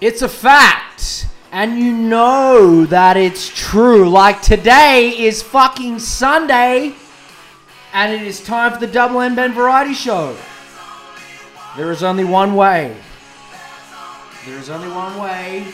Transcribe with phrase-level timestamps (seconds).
[0.00, 1.26] It's a fact.
[1.50, 4.08] And you know that it's true.
[4.08, 6.94] Like today is fucking Sunday.
[7.92, 10.36] And it is time for the Double N Benn Variety Show.
[11.76, 12.96] There is only one way.
[14.46, 15.72] There is only one way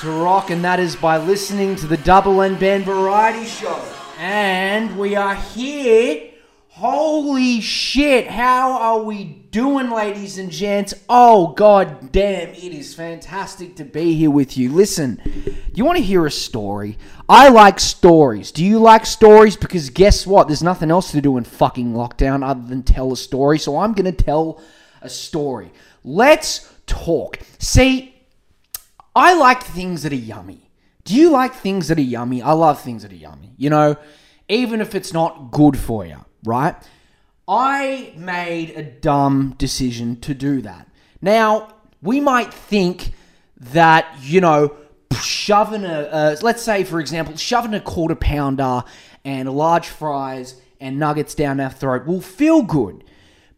[0.00, 3.82] to rock, and that is by listening to the Double N Benn Variety Show.
[4.18, 6.30] And we are here.
[6.70, 10.94] Holy shit, how are we doing, ladies and gents?
[11.08, 14.72] Oh, god damn, it is fantastic to be here with you.
[14.72, 15.20] Listen,
[15.74, 16.98] you want to hear a story?
[17.28, 18.52] I like stories.
[18.52, 19.56] Do you like stories?
[19.56, 20.46] Because guess what?
[20.46, 23.58] There's nothing else to do in fucking lockdown other than tell a story.
[23.58, 24.62] So I'm going to tell
[25.02, 25.72] a story.
[26.04, 27.40] Let's talk.
[27.58, 28.14] See,
[29.16, 30.70] I like things that are yummy.
[31.04, 32.40] Do you like things that are yummy?
[32.40, 33.54] I love things that are yummy.
[33.56, 33.96] You know,
[34.48, 36.76] even if it's not good for you, right?
[37.50, 40.86] I made a dumb decision to do that.
[41.20, 43.10] Now, we might think
[43.56, 44.76] that, you know,
[45.20, 48.84] shoving a, uh, let's say, for example, shoving a quarter pounder
[49.24, 53.02] and large fries and nuggets down our throat will feel good.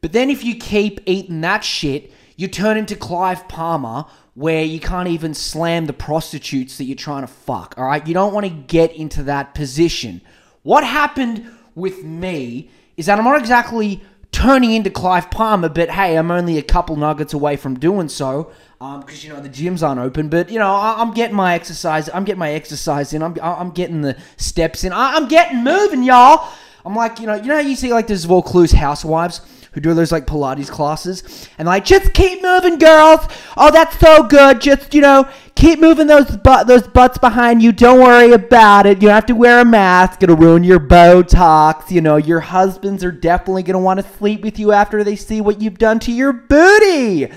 [0.01, 4.81] But then if you keep eating that shit, you turn into Clive Palmer, where you
[4.81, 8.07] can't even slam the prostitutes that you're trying to fuck, all right?
[8.07, 10.23] You don't want to get into that position.
[10.63, 16.17] What happened with me is that I'm not exactly turning into Clive Palmer, but hey,
[16.17, 19.87] I'm only a couple nuggets away from doing so because um, you know the gyms
[19.87, 20.29] aren't open.
[20.29, 22.09] But you know, I, am getting my exercise.
[22.13, 23.23] I'm getting my exercise in.
[23.23, 24.93] I'm I'm getting the steps in.
[24.93, 26.49] I, am getting moving, y'all.
[26.85, 29.41] I'm like, you know, you know, you see like those Vaucluse housewives
[29.73, 33.21] who do those like Pilates classes and like just keep moving, girls.
[33.57, 34.61] Oh, that's so good.
[34.61, 37.73] Just you know, keep moving those butt those butts behind you.
[37.73, 39.01] Don't worry about it.
[39.03, 40.23] You don't have to wear a mask.
[40.23, 41.91] It'll ruin your Botox.
[41.91, 45.41] You know, your husbands are definitely gonna want to sleep with you after they see
[45.41, 47.29] what you've done to your booty.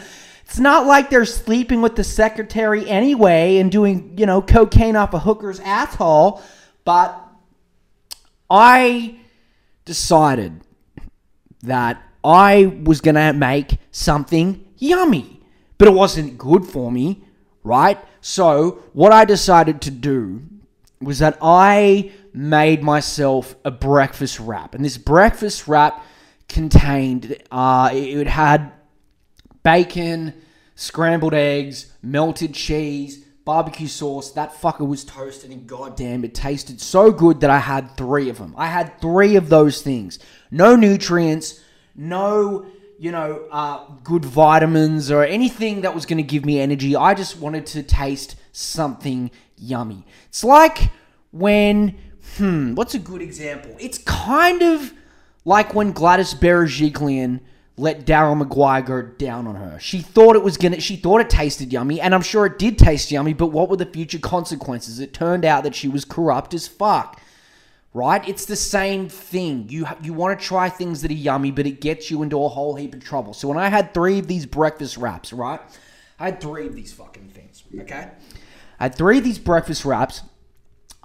[0.46, 5.14] It's not like they're sleeping with the secretary anyway and doing, you know, cocaine off
[5.14, 6.42] a hooker's asshole.
[6.84, 7.20] But
[8.50, 9.18] I
[9.86, 10.62] decided
[11.64, 15.42] that I was going to make something yummy,
[15.78, 17.24] but it wasn't good for me,
[17.64, 18.00] right?
[18.20, 20.42] So, what I decided to do
[21.00, 24.74] was that I made myself a breakfast wrap.
[24.74, 26.04] And this breakfast wrap
[26.50, 28.72] contained, uh, it had
[29.64, 30.34] bacon,
[30.76, 34.32] scrambled eggs, melted cheese, barbecue sauce.
[34.32, 38.40] That fucker was toasted, and goddamn, it tasted so good that I had three of
[38.40, 38.54] them.
[38.58, 40.20] I had three of those things.
[40.52, 41.62] No nutrients,
[41.96, 42.66] no,
[42.98, 46.96] you know, uh, good vitamins or anything that was going to give me energy.
[46.96, 50.06] I just wanted to taste something yummy.
[50.28, 50.92] It's like
[51.32, 51.98] when,
[52.38, 53.76] hmm, what's a good example?
[53.80, 54.94] It's kind of
[55.44, 57.42] like when Gladys Berejiklian
[57.78, 59.78] let Daryl Maguire go down on her.
[59.80, 60.80] She thought it was gonna.
[60.80, 63.34] She thought it tasted yummy, and I'm sure it did taste yummy.
[63.34, 65.02] But what were the future consequences?
[65.02, 67.20] It turned out that she was corrupt as fuck
[67.96, 68.28] right?
[68.28, 69.68] It's the same thing.
[69.70, 72.50] You you want to try things that are yummy, but it gets you into a
[72.50, 73.34] whole heap of trouble.
[73.34, 75.62] So when I had three of these breakfast wraps, right?
[76.20, 78.12] I had three of these fucking things, okay?
[78.80, 80.24] I had three of these breakfast wraps.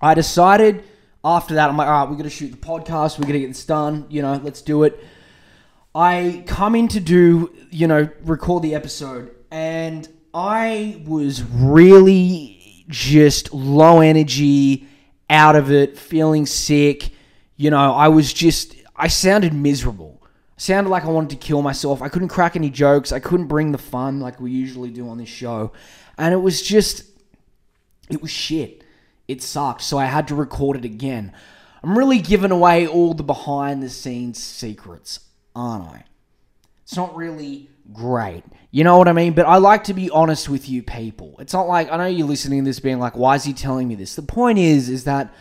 [0.00, 0.82] I decided
[1.25, 3.20] after that, I'm like, all right, we're gonna shoot the podcast.
[3.20, 4.06] We're gonna get this done.
[4.10, 5.02] You know, let's do it.
[5.94, 13.54] I come in to do, you know, record the episode, and I was really just
[13.54, 14.88] low energy
[15.31, 17.11] out of it, feeling sick.
[17.56, 20.23] You know, I was just, I sounded miserable.
[20.59, 22.03] sounded like I wanted to kill myself.
[22.03, 23.12] I couldn't crack any jokes.
[23.12, 25.73] I couldn't bring the fun like we usually do on this show.
[26.19, 27.05] And it was just,
[28.11, 28.85] it was shit.
[29.29, 29.82] It sucked.
[29.82, 31.33] So I had to record it again.
[31.83, 35.21] I'm really giving away all the behind the scenes secrets,
[35.55, 36.05] aren't I?
[36.83, 38.43] It's not really great.
[38.72, 39.32] You know what I mean?
[39.32, 41.34] But I like to be honest with you people.
[41.40, 43.88] It's not like I know you're listening to this being like, why is he telling
[43.88, 44.14] me this?
[44.14, 45.34] The point is, is that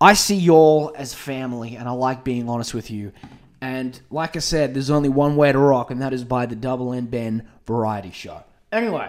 [0.00, 3.12] I see y'all as family and I like being honest with you.
[3.60, 6.56] And like I said, there's only one way to rock, and that is by the
[6.56, 8.42] Double N Benn Variety Show.
[8.70, 9.08] Anyway,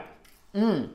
[0.55, 0.89] mm.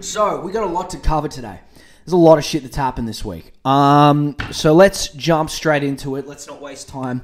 [0.00, 1.60] so we got a lot to cover today.
[2.04, 3.52] There's a lot of shit that's happened this week.
[3.64, 6.26] Um, so let's jump straight into it.
[6.26, 7.22] Let's not waste time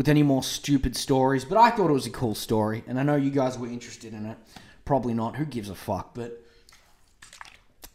[0.00, 3.02] with any more stupid stories, but I thought it was a cool story, and I
[3.02, 4.38] know you guys were interested in it.
[4.86, 5.36] Probably not.
[5.36, 6.14] Who gives a fuck?
[6.14, 6.42] But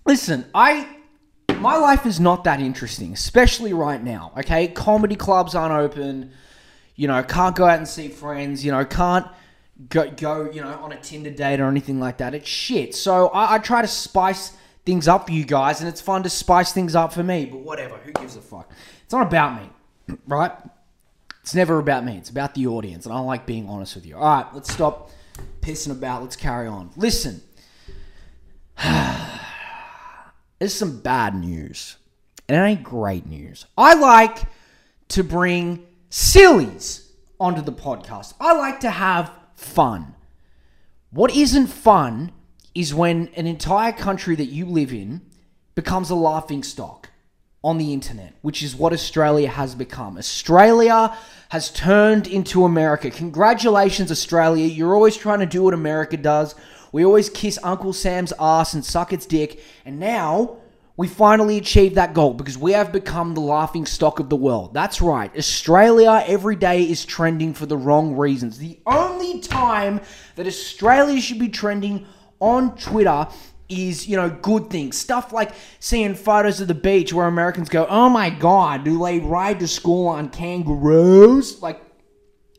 [0.06, 0.88] listen, I
[1.56, 4.34] my life is not that interesting, especially right now.
[4.38, 6.31] Okay, comedy clubs aren't open.
[6.96, 8.63] You know, can't go out and see friends.
[8.63, 9.25] You know, can't
[9.90, 12.36] go go you know on a Tinder date or anything like that.
[12.36, 12.94] It's shit.
[12.94, 14.56] So I, I try to spice
[14.86, 17.48] things up for you guys, and it's fun to spice things up for me.
[17.48, 18.72] But whatever, who gives a fuck?
[19.04, 20.52] It's not about me, right?
[21.45, 22.18] It's never about me.
[22.18, 24.18] It's about the audience, and I like being honest with you.
[24.18, 25.12] All right, let's stop
[25.62, 26.24] pissing about.
[26.24, 26.89] Let's carry on.
[26.95, 27.39] Listen,
[30.59, 31.97] There's some bad news.
[32.50, 33.68] And it ain't great news.
[33.77, 34.39] I like
[35.09, 38.33] to bring sillies onto the podcast.
[38.39, 40.15] I like to have fun.
[41.12, 42.31] What isn't fun
[42.74, 45.21] is when an entire country that you live in
[45.75, 47.12] becomes a laughing stock
[47.65, 50.19] on the internet, which is what Australia has become.
[50.19, 51.17] Australia
[51.50, 53.09] has turned into America.
[53.09, 54.67] Congratulations, Australia.
[54.67, 56.53] You're always trying to do what America does.
[56.91, 59.63] We always kiss Uncle Sam's ass and suck its dick.
[59.83, 60.57] And now
[60.95, 64.71] we finally achieved that goal because we have become the laughing stock of the world.
[64.75, 65.35] That's right.
[65.35, 68.59] Australia every day is trending for the wrong reasons.
[68.59, 70.01] The only time
[70.35, 72.06] that Australia should be trending
[72.39, 73.27] on Twitter
[73.69, 74.97] is, you know, good things.
[74.97, 79.19] Stuff like seeing photos of the beach where Americans go, oh my God, do they
[79.19, 81.62] ride to school on kangaroos?
[81.62, 81.81] Like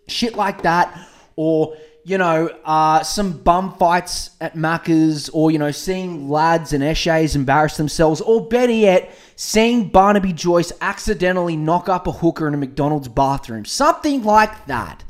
[0.09, 1.09] shit like that.
[1.37, 6.83] Or, you know, uh, some bum fights at Macca's, or, you know, seeing lads and
[6.83, 12.55] Eshays embarrass themselves, or better yet, seeing Barnaby Joyce accidentally knock up a hooker in
[12.55, 13.65] a McDonald's bathroom.
[13.65, 15.03] Something like that.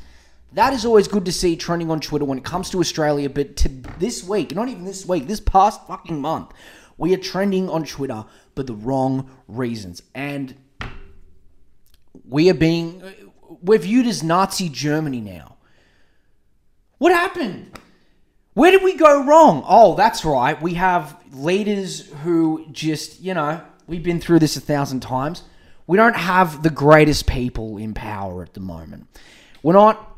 [0.56, 3.56] That is always good to see trending on Twitter when it comes to Australia, but
[3.56, 3.68] to
[3.98, 6.52] this week, not even this week, this past fucking month,
[6.96, 8.24] we are trending on Twitter
[8.54, 10.02] for the wrong reasons.
[10.14, 10.54] And
[12.26, 13.02] we are being,
[13.60, 15.56] we're viewed as Nazi Germany now.
[16.96, 17.78] What happened?
[18.54, 19.62] Where did we go wrong?
[19.68, 20.60] Oh, that's right.
[20.62, 25.42] We have leaders who just, you know, we've been through this a thousand times.
[25.86, 29.06] We don't have the greatest people in power at the moment.
[29.62, 30.14] We're not,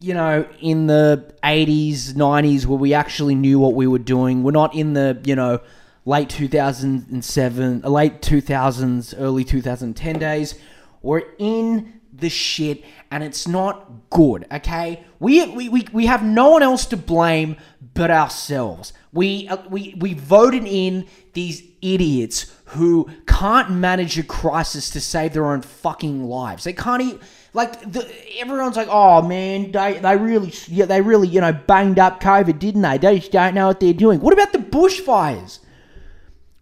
[0.00, 4.42] you know, in the 80s, 90s where we actually knew what we were doing.
[4.44, 5.60] We're not in the, you know,
[6.04, 10.54] late 2007, uh, late 2000s, early 2010 days.
[11.02, 15.04] We're in the shit and it's not good, okay?
[15.18, 17.56] We, we, we, we have no one else to blame
[17.94, 18.92] but ourselves.
[19.12, 25.32] We, uh, we, we voted in these idiots who can't manage a crisis to save
[25.32, 26.64] their own fucking lives.
[26.64, 27.20] They can't even,
[27.58, 31.98] like, the, everyone's like, oh man, they, they really, yeah, they really, you know, banged
[31.98, 32.98] up COVID, didn't they?
[32.98, 34.20] They just don't know what they're doing.
[34.20, 35.58] What about the bushfires?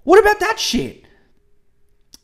[0.05, 1.05] What about that shit?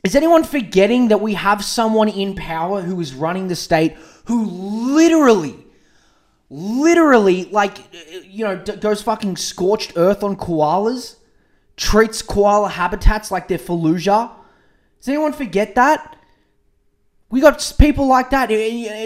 [0.03, 4.47] Is anyone forgetting that we have someone in power who is running the state who
[4.47, 5.55] literally,
[6.49, 7.77] literally, like,
[8.25, 11.17] you know, goes fucking scorched earth on koalas,
[11.77, 14.31] treats koala habitats like they're Fallujah?
[14.99, 16.17] Does anyone forget that?
[17.33, 18.51] We got people like that.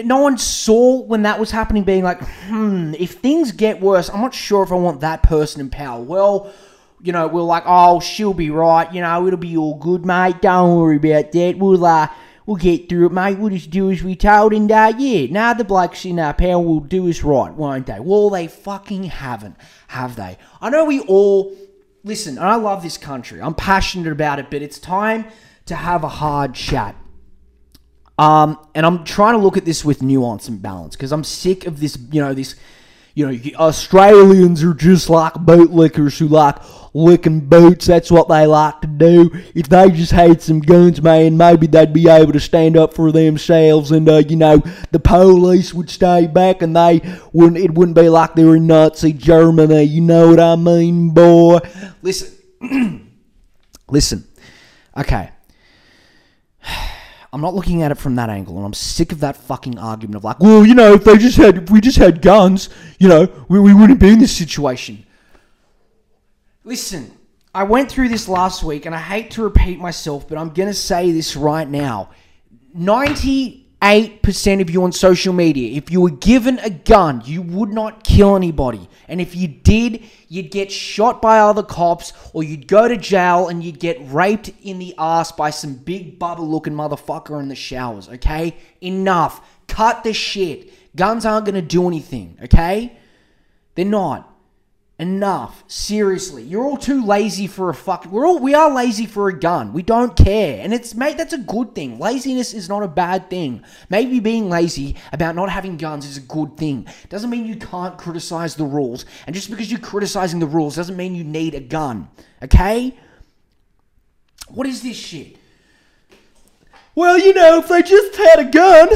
[0.05, 4.19] No one saw when that was happening, being like, hmm, if things get worse, I'm
[4.19, 6.01] not sure if I want that person in power.
[6.03, 6.51] Well,
[7.01, 8.93] you know, we're like, oh, she'll be right.
[8.93, 10.41] You know, it'll be all good, mate.
[10.41, 11.57] Don't worry about that.
[11.57, 12.09] We'll, uh,
[12.45, 13.37] we'll get through it, mate.
[13.37, 14.51] We'll just do as we told.
[14.51, 18.01] And, uh, yeah, now the blokes in our power will do us right, won't they?
[18.01, 19.55] Well, they fucking haven't,
[19.87, 20.37] have they?
[20.59, 21.55] I know we all,
[22.03, 23.41] listen, and I love this country.
[23.41, 25.27] I'm passionate about it, but it's time
[25.67, 26.97] to have a hard chat.
[28.17, 31.67] Um, and I'm trying to look at this with nuance and balance because I'm sick
[31.67, 32.55] of this, you know, this
[33.17, 36.55] you know, Australians are just like bootlickers who like
[36.93, 37.87] licking boots.
[37.87, 39.31] That's what they like to do.
[39.55, 43.11] If they just had some guns, man, maybe they'd be able to stand up for
[43.11, 44.57] themselves, and uh, you know,
[44.91, 47.01] the police would stay back, and they
[47.33, 47.57] wouldn't.
[47.57, 49.81] It wouldn't be like they were in Nazi Germany.
[49.81, 51.57] You know what I mean, boy?
[52.03, 53.09] Listen,
[53.89, 54.27] listen.
[54.95, 55.31] Okay.
[57.33, 60.15] I'm not looking at it from that angle, and I'm sick of that fucking argument
[60.15, 62.69] of like, well, you know, if they just had, if we just had guns,
[62.99, 65.05] you know, we, we wouldn't be in this situation.
[66.63, 67.11] Listen,
[67.53, 70.73] I went through this last week, and I hate to repeat myself, but I'm gonna
[70.73, 72.09] say this right now.
[73.81, 78.03] 98% of you on social media, if you were given a gun, you would not
[78.03, 78.89] kill anybody.
[79.07, 83.47] And if you did, you'd get shot by other cops, or you'd go to jail
[83.47, 87.55] and you'd get raped in the ass by some big bubble looking motherfucker in the
[87.55, 88.57] showers, okay?
[88.81, 89.41] Enough.
[89.67, 90.73] Cut the shit.
[90.95, 92.97] Guns aren't gonna do anything, okay?
[93.75, 94.33] They're not.
[94.99, 95.63] Enough.
[95.67, 96.41] Seriously.
[96.41, 98.07] You're all too lazy for a fuck.
[98.07, 99.71] We're all we are lazy for a gun.
[99.71, 100.59] We don't care.
[100.59, 101.99] And it's mate, that's a good thing.
[101.99, 103.63] Laziness is not a bad thing.
[103.89, 106.87] Maybe being lazy about not having guns is a good thing.
[107.09, 109.05] Doesn't mean you can't criticize the rules.
[109.27, 112.09] And just because you're criticizing the rules doesn't mean you need a gun.
[112.41, 112.97] Okay?
[114.47, 115.37] What is this shit?
[116.95, 118.89] Well, you know, if they just had a gun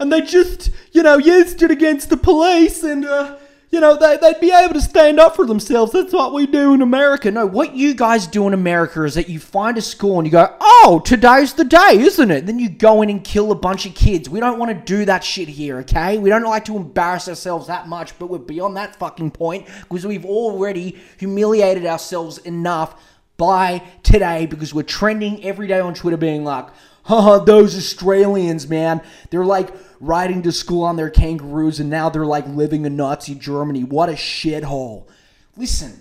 [0.00, 3.36] and they just, you know, used it against the police and uh
[3.76, 5.92] you know, they, they'd be able to stand up for themselves.
[5.92, 7.30] That's what we do in America.
[7.30, 10.32] No, what you guys do in America is that you find a school and you
[10.32, 12.46] go, oh, today's the day, isn't it?
[12.46, 14.30] Then you go in and kill a bunch of kids.
[14.30, 16.16] We don't want to do that shit here, okay?
[16.16, 20.06] We don't like to embarrass ourselves that much, but we're beyond that fucking point because
[20.06, 22.98] we've already humiliated ourselves enough
[23.36, 26.66] by today because we're trending every day on Twitter being like,
[27.02, 29.02] haha, those Australians, man.
[29.28, 29.68] They're like
[30.00, 33.84] riding to school on their kangaroos and now they're like living in Nazi Germany.
[33.84, 35.08] What a shithole.
[35.56, 36.00] Listen,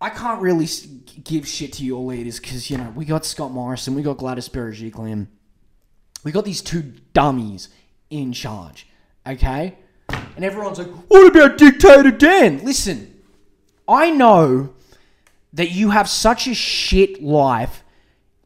[0.00, 0.68] I can't really
[1.24, 4.48] give shit to your leaders because, you know, we got Scott Morrison, we got Gladys
[4.48, 5.26] Berejiklian.
[6.24, 7.68] We got these two dummies
[8.10, 8.86] in charge,
[9.26, 9.76] okay?
[10.08, 12.64] And everyone's like, what about Dictator Dan?
[12.64, 13.14] Listen,
[13.88, 14.74] I know
[15.52, 17.82] that you have such a shit life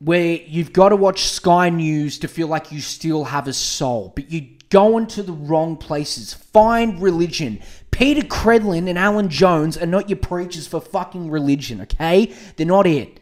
[0.04, 4.12] where you've got to watch Sky News to feel like you still have a soul,
[4.16, 6.34] but you go into the wrong places.
[6.34, 7.60] Find religion.
[7.92, 12.34] Peta Credlin and Alan Jones are not your preachers for fucking religion, okay?
[12.56, 13.20] They're not it.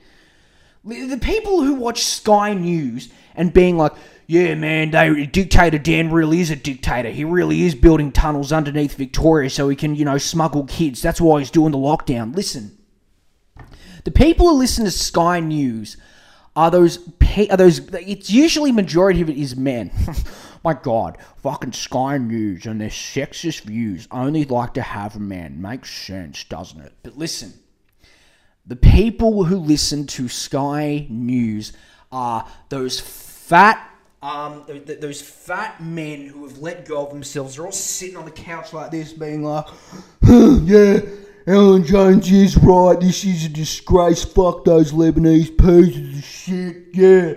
[0.84, 3.92] The people who watch Sky News and being like,
[4.26, 7.10] yeah, man, they, dictator Dan really is a dictator.
[7.10, 11.02] He really is building tunnels underneath Victoria so he can, you know, smuggle kids.
[11.02, 12.34] That's why he's doing the lockdown.
[12.34, 12.78] Listen,
[14.04, 15.96] the people who listen to Sky News
[16.56, 16.98] are those
[17.50, 19.90] are those it's usually majority of it is men.
[20.64, 25.60] My god fucking sky news and their sexist views only like to have a man.
[25.60, 26.92] Makes sense doesn't it?
[27.02, 27.54] But listen
[28.66, 31.72] the people who listen to sky news
[32.12, 33.86] are those fat
[34.22, 37.58] um, those fat men who have let go of themselves.
[37.58, 39.66] Are all sitting on the couch like this being like
[40.22, 41.00] yeah
[41.46, 43.00] Alan Jones is right.
[43.00, 44.24] This is a disgrace.
[44.24, 46.76] Fuck those Lebanese pieces of shit.
[46.92, 47.34] Yeah.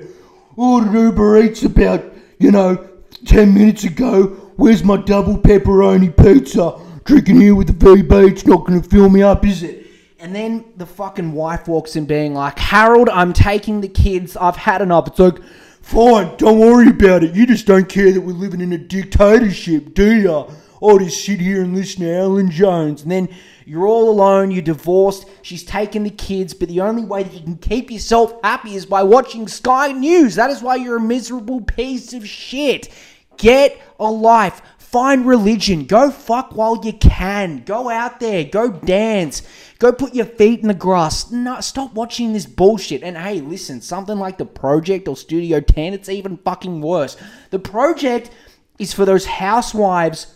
[0.57, 2.03] Ordered Uber Eats about,
[2.38, 2.89] you know,
[3.25, 4.27] 10 minutes ago.
[4.57, 6.79] Where's my double pepperoni pizza?
[7.05, 8.31] Drinking here with the VB.
[8.31, 9.88] It's not going to fill me up, is it?
[10.19, 14.36] And then the fucking wife walks in being like, Harold, I'm taking the kids.
[14.36, 15.07] I've had enough.
[15.07, 15.41] It's like,
[15.81, 17.33] fine, don't worry about it.
[17.33, 20.50] You just don't care that we're living in a dictatorship, do ya?
[20.81, 23.03] I'll just sit here and listen to Alan Jones.
[23.03, 23.29] And then
[23.67, 27.41] you're all alone, you're divorced, she's taken the kids, but the only way that you
[27.41, 30.36] can keep yourself happy is by watching Sky News.
[30.36, 32.89] That is why you're a miserable piece of shit.
[33.38, 34.62] Get a life.
[34.77, 35.86] Find religion.
[35.86, 37.63] Go fuck while you can.
[37.65, 38.43] Go out there.
[38.43, 39.41] Go dance.
[39.79, 41.32] Go put your feet in the grass.
[41.32, 43.01] No, stop watching this bullshit.
[43.01, 47.17] And hey, listen, something like The Project or Studio 10, it's even fucking worse.
[47.50, 48.29] The Project
[48.77, 50.36] is for those housewives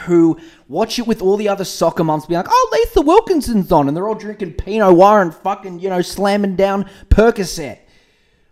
[0.00, 3.88] who watch it with all the other soccer moms being like, oh, Lisa Wilkinson's on,
[3.88, 7.78] and they're all drinking Pinot Noir and fucking, you know, slamming down Percocet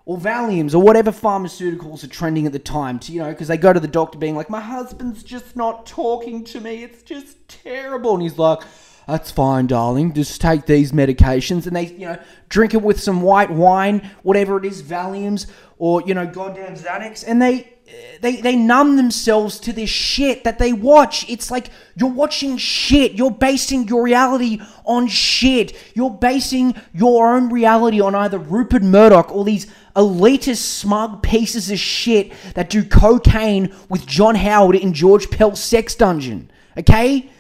[0.05, 3.57] or Valiums or whatever pharmaceuticals are trending at the time to, you know, because they
[3.57, 6.83] go to the doctor being like, my husband's just not talking to me.
[6.83, 8.15] It's just terrible.
[8.15, 8.61] And he's like,
[9.07, 10.13] that's fine, darling.
[10.13, 11.67] Just take these medications.
[11.67, 12.19] And they, you know,
[12.49, 15.47] drink it with some white wine, whatever it is, Valiums
[15.79, 17.25] or, you know, goddamn Xanax.
[17.27, 17.73] And they,
[18.21, 21.29] they they numb themselves to this shit that they watch.
[21.29, 23.13] It's like you're watching shit.
[23.13, 25.75] You're basing your reality on shit.
[25.95, 29.67] You're basing your own reality on either Rupert Murdoch or these
[29.97, 35.95] elitist smug pieces of shit that do cocaine with John Howard in George Pell's sex
[35.95, 36.51] dungeon.
[36.77, 37.31] Okay?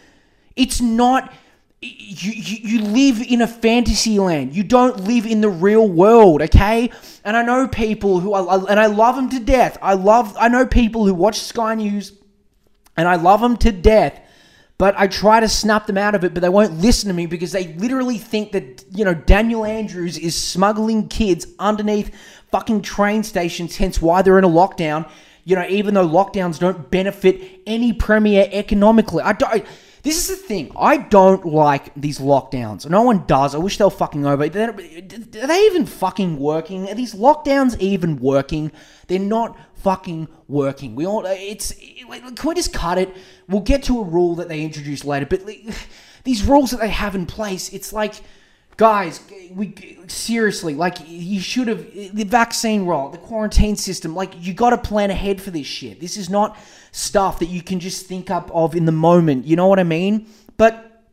[0.57, 1.33] It's not
[1.83, 4.55] you, you, you live in a fantasy land.
[4.55, 6.91] You don't live in the real world, okay?
[7.25, 9.79] And I know people who are, and I love them to death.
[9.81, 12.13] I love I know people who watch Sky News
[12.97, 14.21] and I love them to death.
[14.77, 17.27] But I try to snap them out of it, but they won't listen to me
[17.27, 22.15] because they literally think that, you know, Daniel Andrews is smuggling kids underneath
[22.51, 25.07] fucking train stations, hence why they're in a lockdown.
[25.45, 29.23] You know, even though lockdowns don't benefit any premier economically.
[29.23, 29.67] I don't
[30.03, 30.73] this is the thing.
[30.79, 32.89] I don't like these lockdowns.
[32.89, 33.55] No one does.
[33.55, 34.45] I wish they were fucking over.
[34.45, 36.89] Are they even fucking working?
[36.89, 38.73] Are these lockdowns even working?
[39.09, 40.95] They're not fucking working.
[40.95, 41.25] We all.
[41.27, 41.73] It's.
[41.73, 43.15] Can we just cut it?
[43.49, 45.27] We'll get to a rule that they introduce later.
[45.27, 45.43] But
[46.25, 48.15] these rules that they have in place, it's like
[48.81, 54.15] guys, we seriously like you should have the vaccine roll, the quarantine system.
[54.15, 56.01] Like you got to plan ahead for this shit.
[56.01, 56.57] This is not
[56.93, 59.47] stuff that you can just think up of in the moment.
[59.47, 60.27] You know what I mean?
[60.57, 61.05] But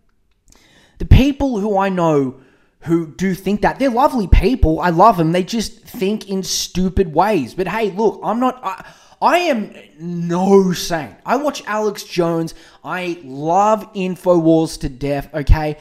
[0.97, 2.41] the people who I know
[2.81, 4.79] who do think that they're lovely people.
[4.79, 5.31] I love them.
[5.31, 7.53] They just think in stupid ways.
[7.53, 8.59] But hey, look, I'm not.
[8.63, 8.85] I,
[9.21, 11.15] I am no saint.
[11.25, 12.53] I watch Alex Jones.
[12.83, 15.29] I love Infowars to death.
[15.33, 15.77] Okay,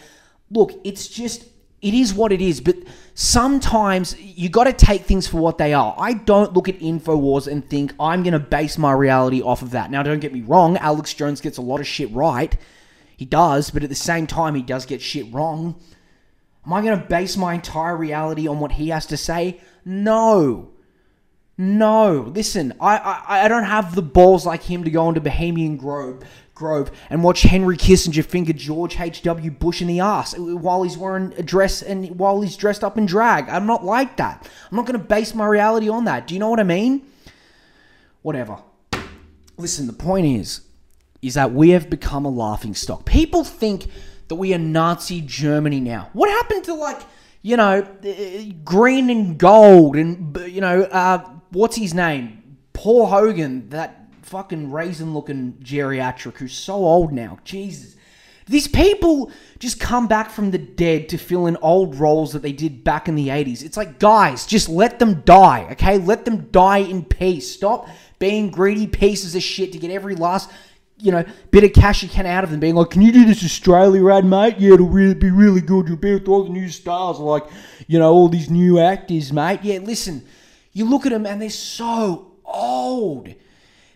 [0.50, 1.44] look, it's just
[1.82, 2.76] it is what it is, but
[3.16, 5.96] sometimes you got to take things for what they are.
[5.98, 9.70] I don't look at InfoWars and think I'm going to base my reality off of
[9.70, 9.90] that.
[9.90, 12.54] Now, don't get me wrong, Alex Jones gets a lot of shit right.
[13.16, 15.80] He does, but at the same time, he does get shit wrong.
[16.66, 19.60] Am I going to base my entire reality on what he has to say?
[19.84, 20.72] No.
[21.58, 22.32] No.
[22.34, 26.22] Listen, I, I, I don't have the balls like him to go into Bohemian Grove,
[26.54, 29.50] Grove and watch Henry Kissinger finger George H.W.
[29.52, 33.06] Bush in the ass while he's wearing a dress and while he's dressed up in
[33.06, 33.48] drag.
[33.48, 34.48] I'm not like that.
[34.70, 36.26] I'm not going to base my reality on that.
[36.26, 37.06] Do you know what I mean?
[38.22, 38.58] Whatever.
[39.58, 40.62] Listen, the point is,
[41.22, 43.04] is that we have become a laughing stock.
[43.04, 43.86] People think
[44.28, 46.10] that we are Nazi Germany now.
[46.12, 47.00] What happened to like,
[47.42, 52.58] you know, uh, green and gold and you know, uh, what's his name?
[52.72, 57.38] Paul Hogan, that fucking raisin-looking geriatric who's so old now.
[57.44, 57.96] Jesus.
[58.46, 62.52] These people just come back from the dead to fill in old roles that they
[62.52, 63.64] did back in the 80s.
[63.64, 65.98] It's like, guys, just let them die, okay?
[65.98, 67.50] Let them die in peace.
[67.50, 67.88] Stop
[68.18, 70.50] being greedy pieces of shit to get every last
[70.98, 73.26] you know, bit of cash you can out of them, being like, "Can you do
[73.26, 74.56] this Australia rad, mate?
[74.58, 75.88] Yeah, it'll really be really good.
[75.88, 77.44] You'll be with all the new stars, like,
[77.86, 79.60] you know, all these new actors, mate.
[79.62, 80.22] Yeah, listen,
[80.76, 83.34] you look at them and they're so old.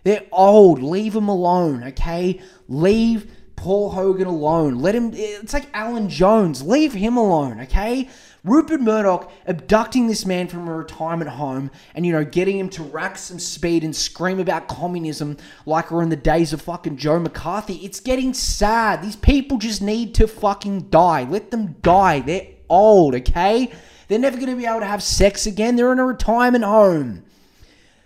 [0.03, 0.83] They're old.
[0.83, 2.41] Leave them alone, okay?
[2.69, 4.79] Leave Paul Hogan alone.
[4.79, 5.11] Let him.
[5.13, 6.63] It's like Alan Jones.
[6.63, 8.09] Leave him alone, okay?
[8.45, 12.83] Rupert Murdoch abducting this man from a retirement home and, you know, getting him to
[12.83, 17.19] rack some speed and scream about communism like we're in the days of fucking Joe
[17.19, 17.75] McCarthy.
[17.85, 19.03] It's getting sad.
[19.03, 21.25] These people just need to fucking die.
[21.25, 22.21] Let them die.
[22.21, 23.71] They're old, okay?
[24.11, 25.77] They're never going to be able to have sex again.
[25.77, 27.23] They're in a retirement home.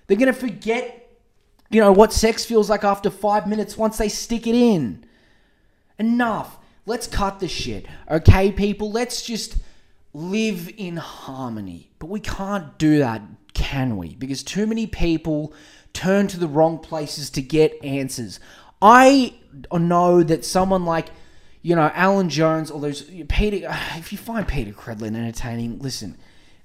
[0.06, 1.08] They're going to forget,
[1.70, 5.06] you know, what sex feels like after five minutes once they stick it in.
[5.98, 6.58] Enough.
[6.84, 8.92] Let's cut the shit, okay, people?
[8.92, 9.56] Let's just
[10.12, 11.90] live in harmony.
[11.98, 13.22] But we can't do that,
[13.54, 14.14] can we?
[14.14, 15.54] Because too many people
[15.94, 18.40] turn to the wrong places to get answers.
[18.82, 19.32] I
[19.72, 21.08] know that someone like,
[21.64, 23.74] you know, Alan Jones or those Peta.
[23.96, 26.18] If you find Peta Credlin entertaining, listen.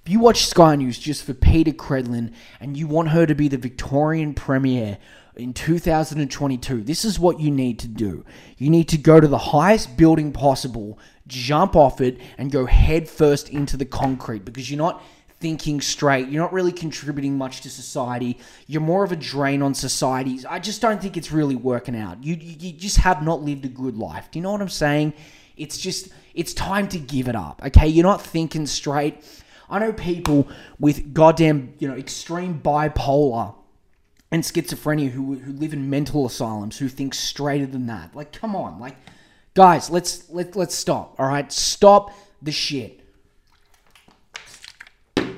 [0.06, 3.48] If you watch Sky News just for Peta Credlin and you want her to be
[3.48, 4.98] the Victorian Premier
[5.36, 8.26] in 2022, this is what you need to do.
[8.58, 13.50] You need to go to the highest building possible, jump off it, and go headfirst
[13.50, 15.02] into the concrete because you're not
[15.40, 16.28] thinking straight.
[16.30, 18.38] You're not really contributing much to society.
[18.68, 20.40] You're more of a drain on society.
[20.48, 22.24] I just don't think it's really working out.
[22.24, 24.30] You, you just have not lived a good life.
[24.32, 25.14] Do you know what I'm saying?
[25.56, 27.88] It's just, it's time to give it up, okay?
[27.88, 29.24] You're not thinking straight.
[29.70, 30.48] I know people
[30.80, 33.56] with goddamn, you know, extreme bipolar
[34.32, 38.16] and schizophrenia who, who live in mental asylums who think straighter than that.
[38.16, 38.96] Like, come on, like,
[39.54, 41.16] guys, let's let let's stop.
[41.20, 42.99] All right, stop the shit.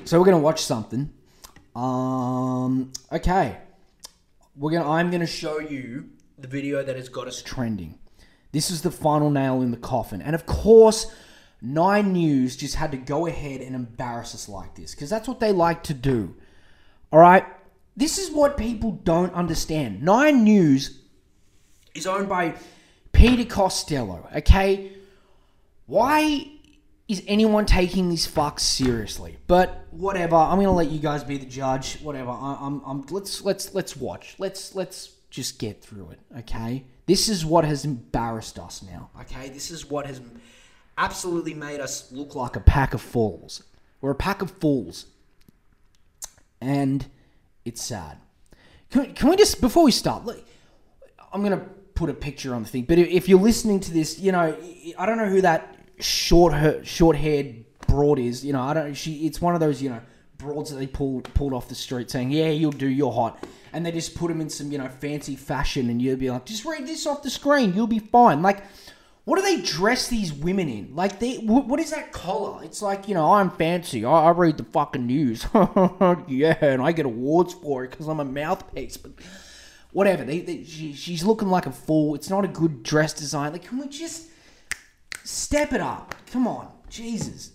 [0.04, 1.12] So we're gonna watch something.
[1.74, 3.58] Um, okay,
[4.56, 4.90] we're gonna.
[4.90, 7.98] I'm gonna show you the video that has got us trending.
[8.52, 11.12] This is the final nail in the coffin, and of course.
[11.64, 15.38] Nine News just had to go ahead and embarrass us like this because that's what
[15.38, 16.34] they like to do.
[17.12, 17.46] All right,
[17.96, 20.02] this is what people don't understand.
[20.02, 21.02] Nine News
[21.94, 22.54] is owned by
[23.12, 24.90] Peter Costello, okay?
[25.86, 26.50] Why
[27.06, 29.38] is anyone taking this fuck seriously?
[29.46, 32.00] But whatever, I'm gonna let you guys be the judge.
[32.00, 34.34] Whatever, I, I'm, I'm, let's let's let's watch.
[34.38, 36.84] Let's let's just get through it, okay?
[37.06, 39.48] This is what has embarrassed us now, okay?
[39.48, 40.20] This is what has
[40.98, 43.62] absolutely made us look like a pack of fools.
[44.00, 45.06] We're a pack of fools,
[46.60, 47.06] and
[47.64, 48.18] it's sad.
[48.90, 50.24] Can, can we just before we start?
[50.24, 50.44] Look,
[51.32, 54.32] I'm gonna put a picture on the thing, but if you're listening to this, you
[54.32, 54.56] know,
[54.98, 58.44] I don't know who that short short haired broad is.
[58.44, 58.94] You know, I don't.
[58.94, 59.26] She.
[59.26, 60.00] It's one of those you know
[60.38, 62.88] broads that they pulled pulled off the street saying, "Yeah, you'll do.
[62.88, 66.16] You're hot." And they just put them in some you know fancy fashion, and you'll
[66.16, 67.74] be like, "Just read this off the screen.
[67.74, 68.64] You'll be fine." Like
[69.24, 70.96] what do they dress these women in?
[70.96, 72.64] Like they, what is that collar?
[72.64, 74.04] It's like you know, I'm fancy.
[74.04, 75.46] I, I read the fucking news.
[76.26, 78.96] yeah, and I get awards for it because I'm a mouthpiece.
[78.96, 79.12] But
[79.92, 80.24] whatever.
[80.24, 82.16] They, they she, she's looking like a fool.
[82.16, 83.52] It's not a good dress design.
[83.52, 84.28] Like, can we just
[85.22, 86.16] step it up?
[86.32, 87.51] Come on, Jesus.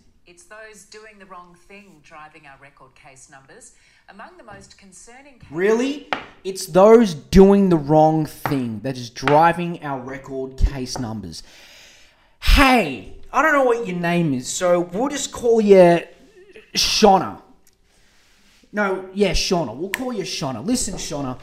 [0.49, 3.73] Those doing the wrong thing driving our record case numbers.
[4.07, 6.07] Among the most concerning Really?
[6.45, 11.43] It's those doing the wrong thing that is driving our record case numbers.
[12.39, 15.99] Hey, I don't know what your name is, so we'll just call you
[16.73, 17.41] Shauna.
[18.71, 19.75] No, yeah, Shauna.
[19.75, 20.65] We'll call you Shauna.
[20.65, 21.37] Listen, Shauna.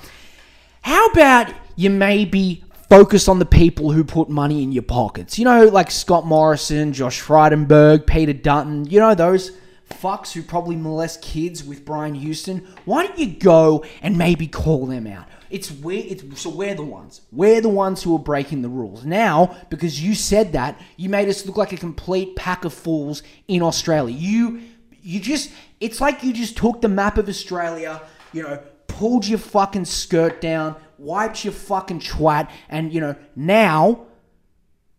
[0.80, 5.38] How about you maybe focus on the people who put money in your pockets?
[5.38, 8.86] You know, like Scott Morrison, Josh Frydenberg, Peter Dutton.
[8.86, 9.52] You know those
[9.90, 14.86] fucks who probably molest kids with Brian Houston, why don't you go and maybe call
[14.86, 15.26] them out?
[15.50, 17.20] It's we it's so we're the ones.
[17.30, 19.04] We're the ones who are breaking the rules.
[19.04, 23.22] Now, because you said that, you made us look like a complete pack of fools
[23.46, 24.16] in Australia.
[24.16, 29.26] You you just it's like you just took the map of Australia, you know, pulled
[29.26, 34.06] your fucking skirt down, wiped your fucking twat, and you know, now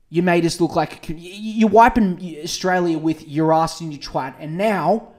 [0.10, 4.58] you made us look like you're wiping Australia with your ass in your twat, and
[4.58, 5.12] now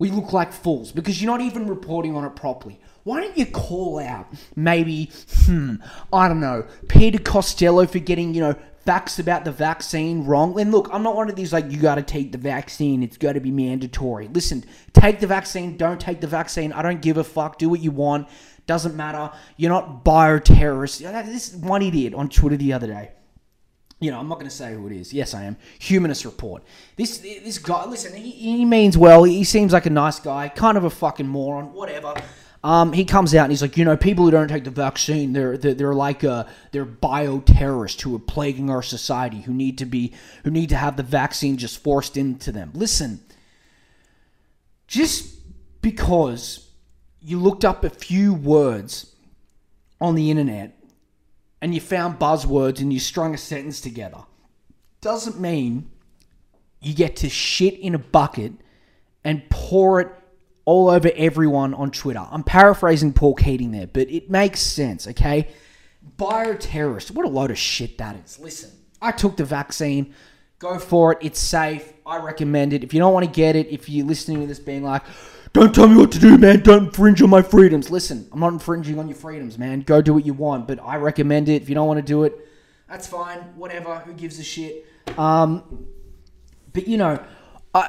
[0.00, 2.80] we look like fools because you're not even reporting on it properly.
[3.04, 4.26] Why don't you call out
[4.56, 5.10] maybe,
[5.44, 5.76] hmm,
[6.12, 10.58] I don't know, Peter Costello for getting, you know, facts about the vaccine wrong?
[10.58, 13.16] And look, I'm not one of these like, you got to take the vaccine, it's
[13.18, 14.28] got to be mandatory.
[14.28, 16.72] Listen, take the vaccine, don't take the vaccine.
[16.72, 17.58] I don't give a fuck.
[17.58, 18.28] Do what you want.
[18.70, 19.32] Doesn't matter.
[19.56, 21.00] You're not bioterrorists.
[21.26, 23.10] This one idiot on Twitter the other day
[24.00, 25.12] you know, I'm not going to say who it is.
[25.12, 25.56] Yes, I am.
[25.78, 26.62] Humanist Report.
[26.96, 29.24] This this guy, listen, he, he means well.
[29.24, 32.14] He seems like a nice guy, kind of a fucking moron, whatever.
[32.62, 35.32] Um, he comes out and he's like, you know, people who don't take the vaccine,
[35.34, 39.84] they're they're, they're like uh, they're bioterrorists who are plaguing our society, who need to
[39.84, 40.12] be
[40.44, 42.70] who need to have the vaccine just forced into them.
[42.72, 43.20] Listen,
[44.86, 45.36] just
[45.82, 46.69] because
[47.22, 49.14] you looked up a few words
[50.00, 50.78] on the internet
[51.60, 54.24] and you found buzzwords and you strung a sentence together
[55.00, 55.90] doesn't mean
[56.80, 58.52] you get to shit in a bucket
[59.24, 60.08] and pour it
[60.64, 62.24] all over everyone on Twitter.
[62.30, 65.48] I'm paraphrasing Paul Keating there, but it makes sense, okay?
[66.16, 68.38] Bioterrorist, what a load of shit that is.
[68.38, 68.70] Listen,
[69.02, 70.14] I took the vaccine.
[70.58, 71.18] Go for it.
[71.22, 71.92] It's safe.
[72.04, 72.84] I recommend it.
[72.84, 75.02] If you don't want to get it, if you're listening to this being like,
[75.52, 76.60] don't tell me what to do, man.
[76.60, 77.90] Don't infringe on my freedoms.
[77.90, 79.80] Listen, I'm not infringing on your freedoms, man.
[79.80, 81.62] Go do what you want, but I recommend it.
[81.62, 82.38] If you don't want to do it,
[82.88, 83.38] that's fine.
[83.56, 83.98] Whatever.
[84.00, 84.86] Who gives a shit?
[85.18, 85.86] Um,
[86.72, 87.22] but you know,
[87.74, 87.88] uh,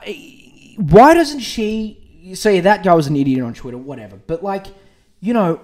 [0.77, 3.77] why doesn't she say that guy was an idiot on Twitter?
[3.77, 4.15] Whatever.
[4.15, 4.67] But like,
[5.19, 5.61] you know,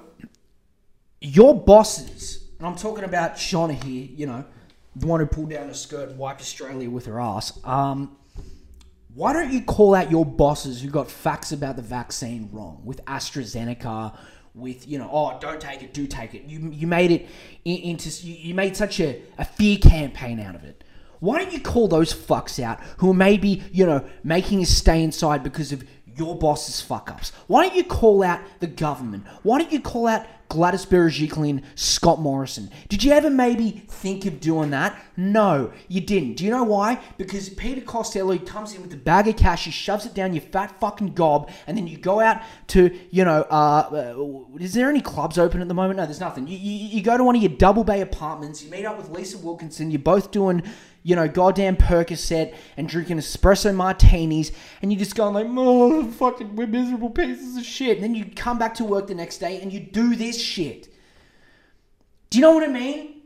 [1.19, 4.07] your bosses, and I'm talking about Shauna here.
[4.15, 4.45] You know,
[4.95, 7.59] the one who pulled down her skirt and wiped Australia with her ass.
[7.65, 8.17] Um,
[9.17, 13.03] why don't you call out your bosses who got facts about the vaccine wrong with
[13.05, 14.15] AstraZeneca?
[14.53, 16.43] With you know, oh, don't take it, do take it.
[16.43, 17.27] You you made it
[17.65, 20.83] into you, made such a, a fear campaign out of it.
[21.19, 25.01] Why don't you call those fucks out who are maybe you know making us stay
[25.01, 25.83] inside because of
[26.15, 27.31] your boss's fuck ups?
[27.47, 29.25] Why don't you call out the government?
[29.41, 32.69] Why don't you call out Gladys Berejiklian, Scott Morrison?
[32.89, 34.97] Did you ever maybe think of doing that?
[35.15, 36.35] No, you didn't.
[36.35, 37.01] Do you know why?
[37.17, 40.41] Because Peter Costello comes in with a bag of cash, he shoves it down your
[40.41, 44.89] fat fucking gob, and then you go out to, you know, uh, uh, is there
[44.89, 45.97] any clubs open at the moment?
[45.97, 46.47] No, there's nothing.
[46.47, 49.09] You, you, you go to one of your double bay apartments, you meet up with
[49.09, 50.63] Lisa Wilkinson, you're both doing
[51.07, 56.57] you know, goddamn Percocet and drinking espresso martinis, and you just going like, oh, fucking,
[56.57, 57.95] we're miserable pieces of shit.
[57.95, 60.89] And then you come back to work the next day and you do this shit.
[62.29, 63.21] Do you know what I mean?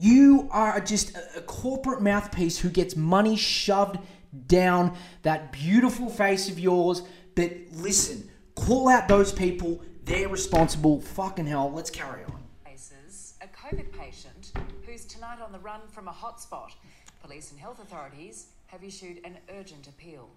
[0.00, 3.98] You are just a, a corporate mouthpiece who gets money shoved
[4.46, 7.02] down that beautiful face of yours.
[7.34, 9.82] But listen, call out those people.
[10.06, 11.02] They're responsible.
[11.02, 11.70] Fucking hell.
[11.70, 12.44] Let's carry on.
[13.42, 14.52] A COVID patient
[14.86, 16.70] who's tonight on the run from a hotspot
[17.24, 20.28] Police and health authorities have issued an urgent appeal.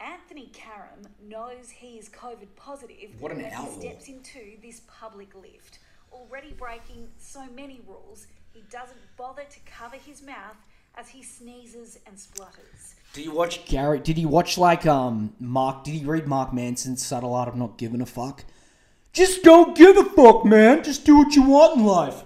[0.00, 3.72] Anthony Karam knows he is COVID positive what an as outlaw.
[3.74, 5.78] he steps into this public lift.
[6.12, 10.56] Already breaking so many rules, he doesn't bother to cover his mouth
[10.96, 12.96] as he sneezes and splutters.
[13.12, 14.00] Did you watch Gary?
[14.00, 15.84] Did you watch like um Mark?
[15.84, 18.44] Did he read Mark Manson's subtle art of not giving a fuck?
[19.12, 20.82] Just don't give a fuck, man.
[20.82, 22.24] Just do what you want in life.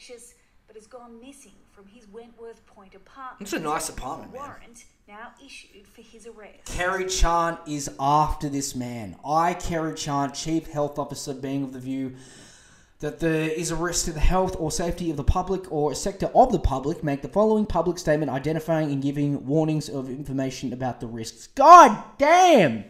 [0.00, 0.34] Infectious
[0.66, 3.40] but has gone missing from his Wentworth Point apartment.
[3.40, 4.40] It's a nice apartment, man.
[4.40, 6.66] Warrant now issued for his arrest.
[6.66, 9.16] Kerry Chant is after this man.
[9.24, 12.14] I, Kerry Chant, Chief Health Officer, being of the view
[13.00, 15.94] that there is a risk to the health or safety of the public or a
[15.96, 20.72] sector of the public, make the following public statement identifying and giving warnings of information
[20.72, 21.48] about the risks.
[21.48, 22.84] God damn!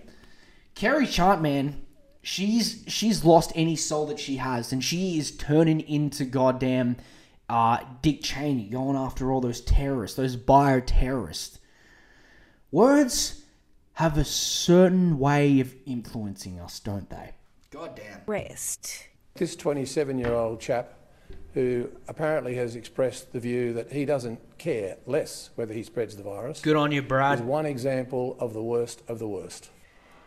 [0.74, 1.80] Kerry Chant, man,
[2.22, 6.96] she's she's lost any soul that she has, and she is turning into goddamn
[7.48, 11.58] uh, Dick Cheney, going after all those terrorists, those bioterrorists.
[12.70, 13.42] Words
[13.94, 17.32] have a certain way of influencing us, don't they?
[17.70, 18.20] God damn.
[18.28, 19.06] Arrest.
[19.34, 20.94] This 27 year old chap
[21.54, 26.22] who apparently has expressed the view that he doesn't care less whether he spreads the
[26.22, 27.40] virus Good on you, is Brad.
[27.40, 29.70] one example of the worst of the worst.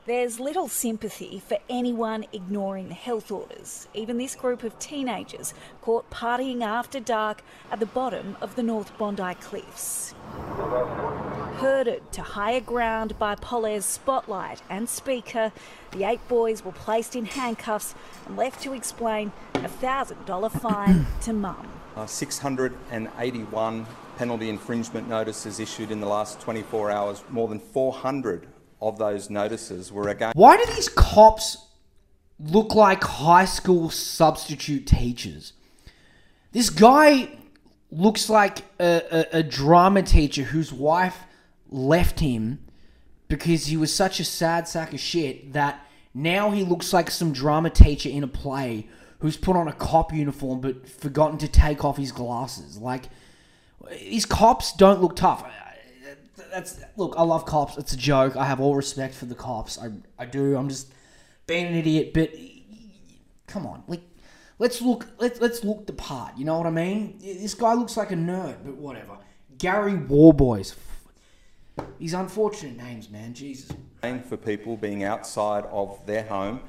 [0.05, 6.09] There's little sympathy for anyone ignoring the health orders, even this group of teenagers caught
[6.09, 10.13] partying after dark at the bottom of the North Bondi Cliffs.
[11.55, 15.53] herded to higher ground by PolAir's spotlight and speaker,
[15.91, 21.31] the eight boys were placed in handcuffs and left to explain a $1,000 fine to
[21.31, 21.65] mum.
[21.95, 23.85] Uh, 681
[24.17, 27.23] penalty infringement notices issued in the last 24 hours.
[27.29, 28.47] More than 400
[28.87, 30.35] of those notices were against.
[30.35, 31.57] Why do these cops
[32.39, 35.53] look like high school substitute teachers?
[36.51, 37.29] This guy
[37.91, 41.17] looks like a, a, a drama teacher whose wife
[41.69, 42.59] left him
[43.27, 47.33] because he was such a sad sack of shit that now he looks like some
[47.33, 48.87] drama teacher in a play
[49.19, 52.77] who's put on a cop uniform but forgotten to take off his glasses.
[52.77, 53.05] Like,
[53.89, 55.45] these cops don't look tough.
[56.53, 57.15] That's look.
[57.17, 57.77] I love cops.
[57.77, 58.35] It's a joke.
[58.35, 59.79] I have all respect for the cops.
[59.79, 59.89] I
[60.19, 60.55] I do.
[60.55, 60.93] I'm just
[61.47, 62.13] being an idiot.
[62.13, 62.31] But
[63.47, 64.01] come on, like
[64.59, 65.07] let's look.
[65.17, 66.37] Let's let's look the part.
[66.37, 67.17] You know what I mean?
[67.19, 69.17] This guy looks like a nerd, but whatever.
[69.57, 70.75] Gary Worboys.
[71.97, 73.33] These unfortunate names, man.
[73.33, 73.71] Jesus.
[74.29, 76.59] for people being outside of their home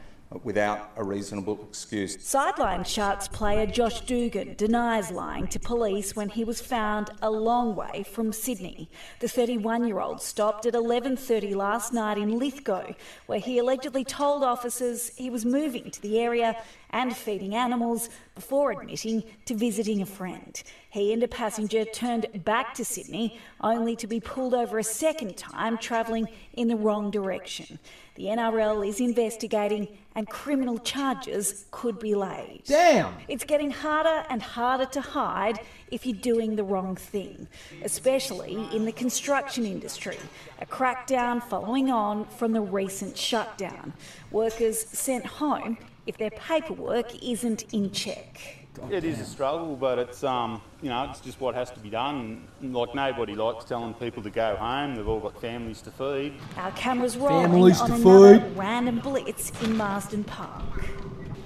[0.42, 2.22] without a reasonable excuse.
[2.24, 7.76] Sideline Sharks player Josh Dugan denies lying to police when he was found a long
[7.76, 8.90] way from Sydney.
[9.20, 12.94] The 31-year-old stopped at 11:30 last night in Lithgow,
[13.26, 16.56] where he allegedly told officers he was moving to the area
[16.90, 20.62] and feeding animals before admitting to visiting a friend.
[20.90, 25.36] He and a passenger turned back to Sydney only to be pulled over a second
[25.36, 27.80] time travelling in the wrong direction.
[28.14, 32.62] The NRL is investigating and criminal charges could be laid.
[32.66, 33.14] Damn.
[33.28, 37.48] It's getting harder and harder to hide if you're doing the wrong thing,
[37.82, 40.18] especially in the construction industry.
[40.60, 43.92] A crackdown following on from the recent shutdown.
[44.30, 48.63] Workers sent home if their paperwork isn't in check.
[48.90, 51.90] It is a struggle, but it's um, you know, it's just what has to be
[51.90, 52.46] done.
[52.60, 54.96] Like nobody likes telling people to go home.
[54.96, 56.34] They've all got families to feed.
[56.56, 58.56] Our cameras rolling Families on to another feed.
[58.56, 60.64] random blitz in Marsden Park.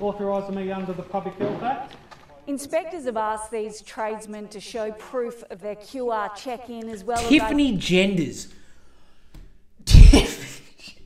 [0.01, 1.97] authorising me under the Public Health Act.
[2.47, 7.77] Inspectors have asked these tradesmen to show proof of their QR check-in as well Tiffany
[7.77, 8.49] Genders.
[9.85, 10.97] Tiffany.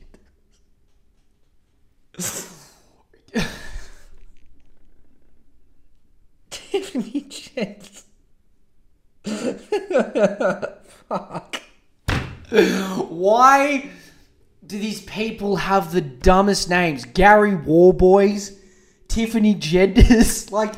[6.49, 8.03] Tiffany Genders.
[11.09, 11.61] Fuck.
[12.49, 13.89] Why
[14.65, 17.05] do these people have the dumbest names?
[17.05, 18.57] Gary Worboys,
[19.07, 20.73] Tiffany Genders, like.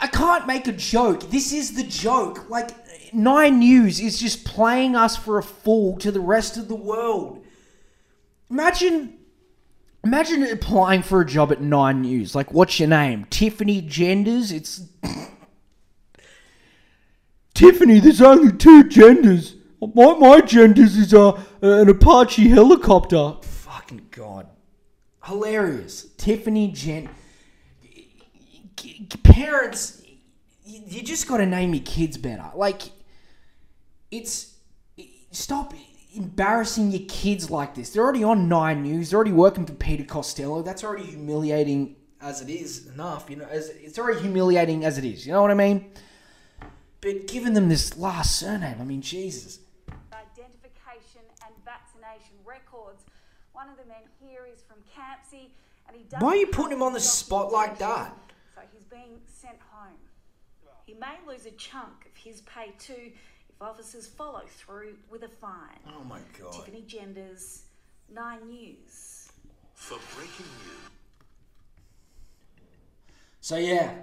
[0.00, 1.28] I can't make a joke.
[1.30, 2.48] This is the joke.
[2.48, 2.70] Like,
[3.12, 7.44] Nine News is just playing us for a fool to the rest of the world.
[8.50, 9.18] Imagine,
[10.04, 12.34] imagine applying for a job at Nine News.
[12.34, 13.26] Like, what's your name?
[13.30, 14.52] Tiffany Genders?
[14.52, 14.82] It's.
[17.58, 19.56] Tiffany, there's only two genders.
[19.80, 23.34] My, my genders is uh, an Apache helicopter.
[23.42, 24.46] Fucking God.
[25.24, 26.06] Hilarious.
[26.16, 27.08] Tiffany Gen.
[28.76, 30.00] g- g- Parents,
[30.64, 32.48] you, you just got to name your kids better.
[32.54, 32.82] Like,
[34.12, 34.54] it's.
[35.32, 35.74] Stop
[36.14, 37.90] embarrassing your kids like this.
[37.90, 39.10] They're already on Nine News.
[39.10, 40.62] They're already working for Peter Costello.
[40.62, 43.28] That's already humiliating as it is enough.
[43.28, 45.26] You know, as it's already humiliating as it is.
[45.26, 45.90] You know what I mean?
[47.00, 49.60] But giving them this last surname, I mean, Jesus.
[50.12, 53.04] identification and vaccination records.
[53.52, 55.50] One of the men here is from Campsie,
[55.86, 58.16] and he Why are you putting him on the spot like that?
[58.54, 59.94] So he's being sent home.
[60.86, 63.12] He may lose a chunk of his pay too
[63.48, 65.78] if officers follow through with a fine.
[65.86, 66.52] Oh my god.
[66.52, 67.64] Tiffany Genders,
[68.12, 69.30] Nine News.
[69.74, 70.90] For breaking news.
[73.40, 73.94] So yeah,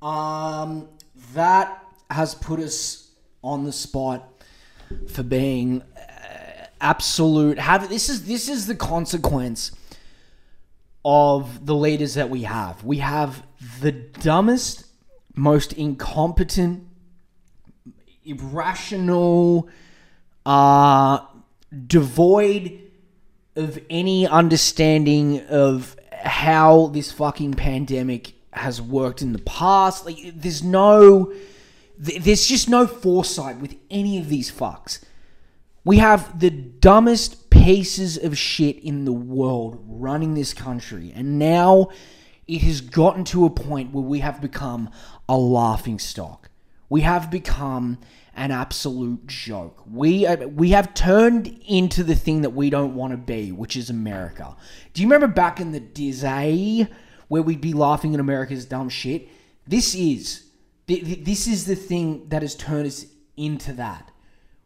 [0.00, 0.88] um,
[1.34, 3.10] that has put us
[3.42, 4.44] on the spot
[5.08, 7.58] for being uh, absolute.
[7.58, 9.72] Have this is this is the consequence
[11.04, 12.84] of the leaders that we have.
[12.84, 13.42] We have
[13.80, 14.86] the dumbest,
[15.34, 16.86] most incompetent,
[18.24, 19.68] irrational,
[20.46, 21.20] uh,
[21.86, 22.78] devoid
[23.56, 30.06] of any understanding of how this fucking pandemic has worked in the past.
[30.06, 31.32] Like, there's no,
[32.04, 35.02] th- there's just no foresight with any of these fucks.
[35.84, 41.90] We have the dumbest pieces of shit in the world running this country, and now
[42.46, 44.90] it has gotten to a point where we have become
[45.28, 46.50] a laughing stock.
[46.88, 47.98] We have become
[48.34, 49.82] an absolute joke.
[49.90, 53.76] We uh, we have turned into the thing that we don't want to be, which
[53.76, 54.56] is America.
[54.92, 56.86] Do you remember back in the day
[57.28, 59.28] where we'd be laughing at America's dumb shit?
[59.66, 60.44] This is
[60.86, 64.10] this is the thing that has turned us into that.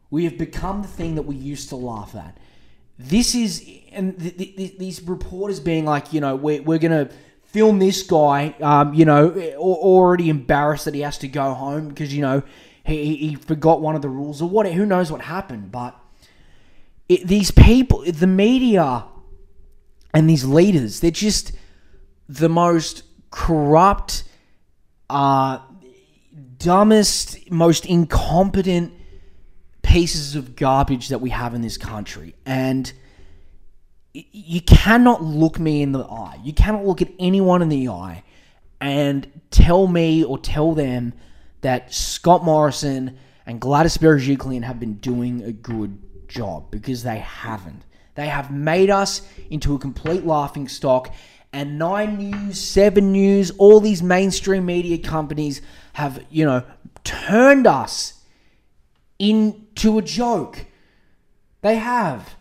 [0.09, 2.37] We have become the thing that we used to laugh at.
[2.97, 7.07] This is, and th- th- th- these reporters being like, you know, we're, we're going
[7.07, 11.53] to film this guy, um, you know, al- already embarrassed that he has to go
[11.53, 12.41] home because, you know,
[12.83, 15.71] he, he- he forgot one of the rules or what, who knows what happened.
[15.71, 15.95] But
[17.07, 19.05] it, these people, the media
[20.13, 21.51] and these leaders, they're just
[22.27, 24.23] the most corrupt,
[25.09, 25.59] uh,
[26.59, 28.93] dumbest, most incompetent
[29.81, 32.35] pieces of garbage that we have in this country.
[32.45, 32.91] And
[34.13, 36.39] you cannot look me in the eye.
[36.43, 38.23] You cannot look at anyone in the eye
[38.81, 41.13] and tell me or tell them
[41.61, 47.83] that Scott Morrison and Gladys Berejiklian have been doing a good job because they haven't.
[48.15, 51.13] They have made us into a complete laughing stock.
[51.53, 55.61] And Nine News, Seven News, all these mainstream media companies
[55.97, 56.61] have, you know,
[57.03, 58.21] turned us
[59.17, 60.67] into a joke.
[61.61, 62.35] They have.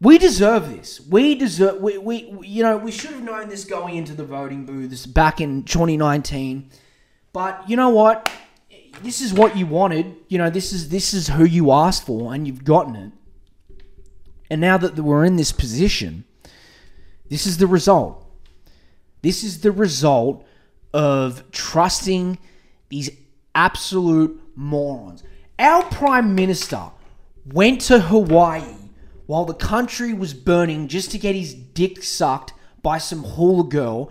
[0.00, 1.02] We deserve this.
[1.06, 1.82] We deserve.
[1.82, 5.42] We, we, you know, we should have known this going into the voting booths back
[5.42, 6.70] in 2019.
[7.34, 8.30] But you know what?
[9.02, 10.16] This is what you wanted.
[10.28, 13.12] You know, this is this is who you asked for, and you've gotten it.
[14.50, 16.24] And now that we're in this position,
[17.28, 18.24] this is the result.
[19.20, 20.46] This is the result
[20.94, 22.38] of trusting
[22.88, 23.10] these
[23.54, 25.22] absolute morons.
[25.58, 26.90] Our prime minister
[27.52, 28.74] went to Hawaii
[29.26, 34.10] while the country was burning just to get his dick sucked by some hula girl.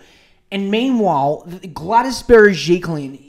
[0.52, 3.20] And meanwhile, Gladys Berejiklian,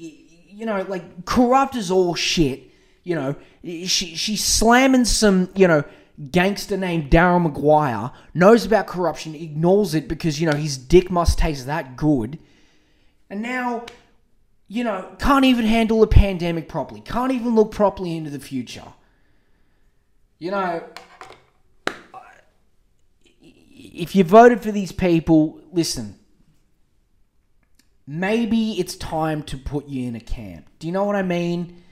[0.48, 2.62] you know, like corrupt as all shit.
[3.04, 5.84] You know, she she's slamming some, you know,
[6.30, 11.38] gangster named Daryl Maguire, knows about corruption, ignores it because, you know, his dick must
[11.38, 12.38] taste that good.
[13.28, 13.84] And now,
[14.68, 18.84] you know, can't even handle a pandemic properly, can't even look properly into the future.
[20.38, 20.82] You know,
[23.70, 26.18] if you voted for these people, listen,
[28.06, 30.68] maybe it's time to put you in a camp.
[30.78, 31.82] Do you know what I mean?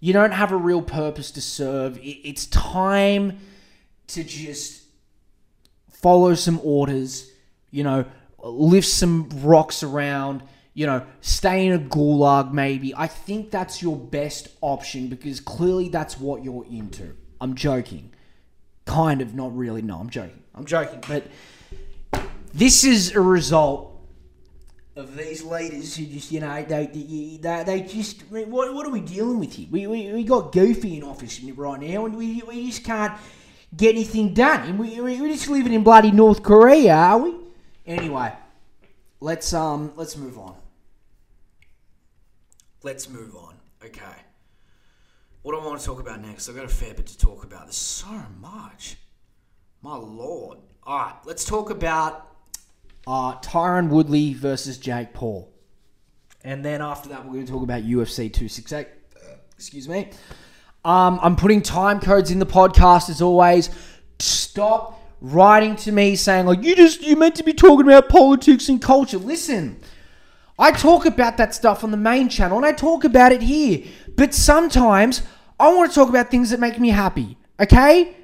[0.00, 1.98] You don't have a real purpose to serve.
[2.02, 3.38] It's time
[4.08, 4.84] to just
[5.90, 7.30] follow some orders,
[7.70, 8.04] you know,
[8.38, 10.42] lift some rocks around,
[10.78, 12.94] you know, stay in a gulag maybe.
[12.94, 17.16] I think that's your best option because clearly that's what you're into.
[17.40, 18.12] I'm joking.
[18.84, 19.82] Kind of, not really.
[19.82, 20.40] No, I'm joking.
[20.54, 21.02] I'm joking.
[21.08, 21.24] But
[22.54, 24.00] this is a result
[24.94, 29.00] of these leaders who just, you know, they, they, they, just, what, what are we
[29.00, 29.66] dealing with here?
[29.72, 33.18] We, we, we got Goofy in office right now and we, we just can't
[33.76, 34.60] get anything done.
[34.68, 37.34] And we, we, we're just living in bloody North Korea, are we?
[37.84, 38.32] Anyway,
[39.18, 40.54] let's, um, let's move on.
[42.82, 43.54] Let's move on.
[43.84, 44.04] Okay.
[45.42, 46.48] What do I want to talk about next?
[46.48, 47.64] I've got a fair bit to talk about.
[47.64, 48.96] There's so much.
[49.82, 50.58] My lord.
[50.84, 52.26] All right, let's talk about
[53.06, 55.52] uh, Tyron Woodley versus Jake Paul.
[56.44, 58.86] And then after that, we're going to talk about UFC 268.
[58.86, 60.10] Uh, Excuse me.
[60.84, 63.70] Um, I'm putting time codes in the podcast as always.
[64.20, 68.68] Stop writing to me saying like you just you meant to be talking about politics
[68.68, 69.18] and culture.
[69.18, 69.80] Listen,
[70.58, 73.84] I talk about that stuff on the main channel and I talk about it here.
[74.16, 75.22] But sometimes
[75.60, 77.36] I want to talk about things that make me happy.
[77.60, 78.16] Okay?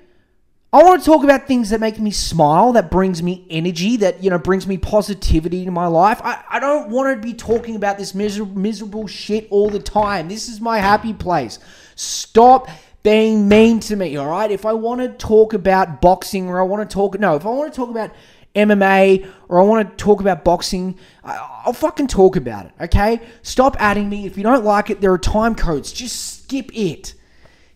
[0.74, 4.24] I want to talk about things that make me smile, that brings me energy, that
[4.24, 6.20] you know brings me positivity to my life.
[6.24, 10.26] I, I don't want to be talking about this miserable, miserable shit all the time.
[10.26, 11.61] This is my happy place.
[11.95, 12.68] Stop
[13.05, 14.51] being mean to me, all right?
[14.51, 17.51] If I want to talk about boxing or I want to talk no, if I
[17.51, 18.11] want to talk about
[18.55, 23.21] MMA or I want to talk about boxing, I'll fucking talk about it, okay?
[23.43, 24.27] Stop adding me.
[24.27, 25.93] If you don't like it, there are time codes.
[25.93, 27.15] Just skip it.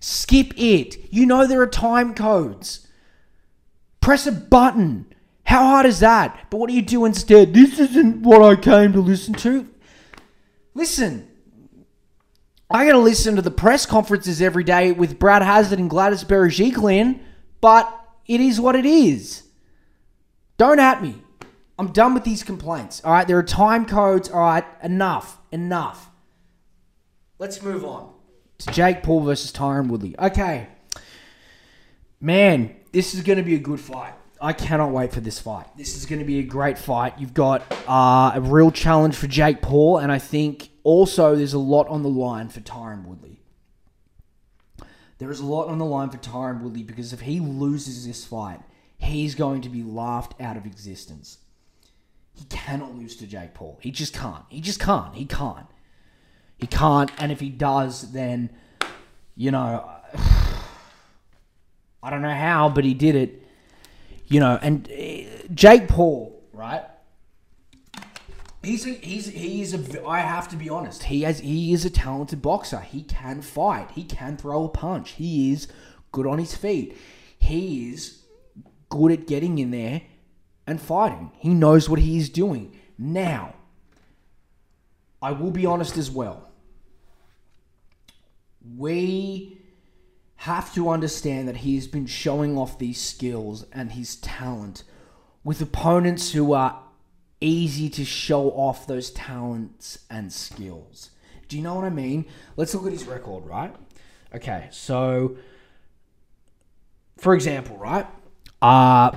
[0.00, 1.12] Skip it.
[1.12, 2.86] You know there are time codes.
[4.00, 5.06] Press a button.
[5.44, 6.46] How hard is that?
[6.50, 7.54] But what do you do instead?
[7.54, 9.68] This isn't what I came to listen to.
[10.74, 11.28] Listen,
[12.70, 17.18] I gotta listen to the press conferences every day with Brad Hazzard and Gladys Berejiklian,
[17.60, 17.92] but
[18.26, 19.47] it is what it is.
[20.58, 21.14] Don't at me.
[21.78, 23.00] I'm done with these complaints.
[23.04, 24.28] All right, there are time codes.
[24.28, 26.10] All right, enough, enough.
[27.38, 28.12] Let's move on
[28.58, 30.18] to Jake Paul versus Tyron Woodley.
[30.18, 30.66] Okay,
[32.20, 34.14] man, this is going to be a good fight.
[34.40, 35.66] I cannot wait for this fight.
[35.76, 37.14] This is going to be a great fight.
[37.18, 41.58] You've got uh, a real challenge for Jake Paul, and I think also there's a
[41.58, 43.40] lot on the line for Tyron Woodley.
[45.18, 48.24] There is a lot on the line for Tyron Woodley because if he loses this
[48.24, 48.60] fight,
[48.98, 51.38] he's going to be laughed out of existence.
[52.34, 53.78] He cannot lose to Jake Paul.
[53.80, 54.44] He just can't.
[54.48, 55.14] He just can't.
[55.14, 55.66] He can't.
[56.56, 57.10] He can't.
[57.18, 58.50] And if he does, then
[59.34, 59.88] You know,
[62.02, 63.42] I don't know how, but he did it.
[64.26, 66.84] You know, and uh, Jake Paul, right?
[68.62, 71.04] He's a, he's he is a I have to be honest.
[71.04, 72.80] He has he is a talented boxer.
[72.80, 73.92] He can fight.
[73.92, 75.12] He can throw a punch.
[75.12, 75.68] He is
[76.12, 76.96] good on his feet.
[77.38, 78.24] He is
[78.88, 80.02] good at getting in there
[80.66, 81.32] and fighting.
[81.38, 82.76] He knows what he is doing.
[82.98, 83.54] Now,
[85.20, 86.50] I will be honest as well.
[88.76, 89.58] We
[90.36, 94.84] have to understand that he has been showing off these skills and his talent
[95.42, 96.82] with opponents who are
[97.40, 101.10] easy to show off those talents and skills.
[101.48, 102.26] Do you know what I mean?
[102.56, 103.74] Let's look at his record, right?
[104.34, 105.36] Okay, so
[107.16, 108.06] for example, right?
[108.60, 109.12] Uh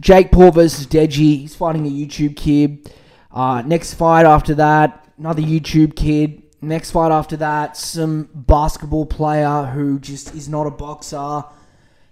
[0.00, 1.40] Jake Paul versus Deji.
[1.40, 2.92] He's fighting a YouTube kid.
[3.30, 6.42] Uh, next fight after that, another YouTube kid.
[6.60, 11.44] Next fight after that, some basketball player who just is not a boxer.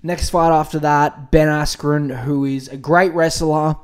[0.03, 3.77] Next fight after that, Ben Askren, who is a great wrestler,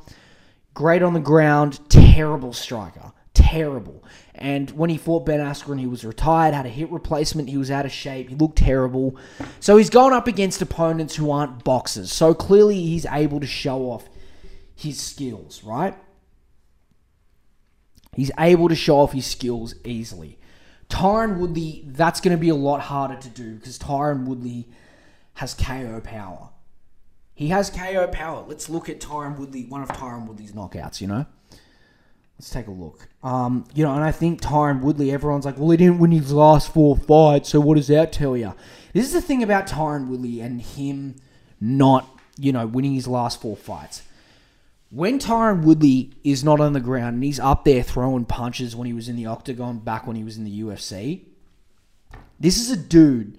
[0.75, 3.13] great on the ground, terrible striker.
[3.33, 4.03] Terrible.
[4.39, 7.71] And when he fought Ben Askren, he was retired, had a hip replacement, he was
[7.71, 9.17] out of shape, he looked terrible.
[9.61, 12.13] So he's going up against opponents who aren't boxers.
[12.13, 14.09] So clearly he's able to show off
[14.75, 15.97] his skills, right?
[18.15, 20.39] He's able to show off his skills easily.
[20.89, 24.69] Tyron Woodley, that's going to be a lot harder to do because Tyron Woodley
[25.35, 26.51] has KO power.
[27.35, 28.45] He has KO power.
[28.47, 31.27] Let's look at Tyron Woodley, one of Tyron Woodley's knockouts, you know?
[32.39, 33.09] Let's take a look.
[33.23, 36.33] Um, you know, and I think Tyron Woodley, everyone's like, well, he didn't win his
[36.33, 38.55] last four fights, so what does that tell you?
[38.93, 41.17] This is the thing about Tyron Woodley and him
[41.61, 42.07] not,
[42.39, 44.03] you know, winning his last four fights.
[44.91, 48.87] When Tyron Woodley is not on the ground and he's up there throwing punches when
[48.87, 51.23] he was in the octagon back when he was in the UFC,
[52.39, 53.39] this is a dude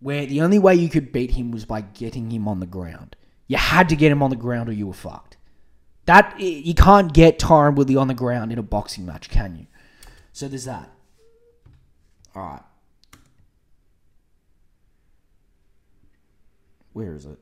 [0.00, 3.16] where the only way you could beat him was by getting him on the ground.
[3.46, 5.36] You had to get him on the ground or you were fucked.
[6.06, 9.66] That you can't get Tyron Woodley on the ground in a boxing match, can you?
[10.32, 10.90] So there's that.
[12.34, 12.62] All right.
[16.92, 17.38] Where is it?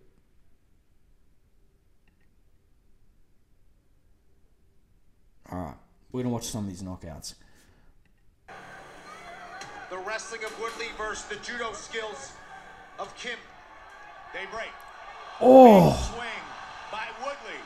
[5.51, 5.75] All right.
[6.13, 7.35] We're gonna watch some of these knockouts.
[9.91, 12.33] The wrestling of Woodley versus the judo skills
[12.99, 13.39] of Kim.
[14.33, 14.71] They break.
[15.41, 16.29] Oh, Swing
[16.91, 17.61] by Woodley.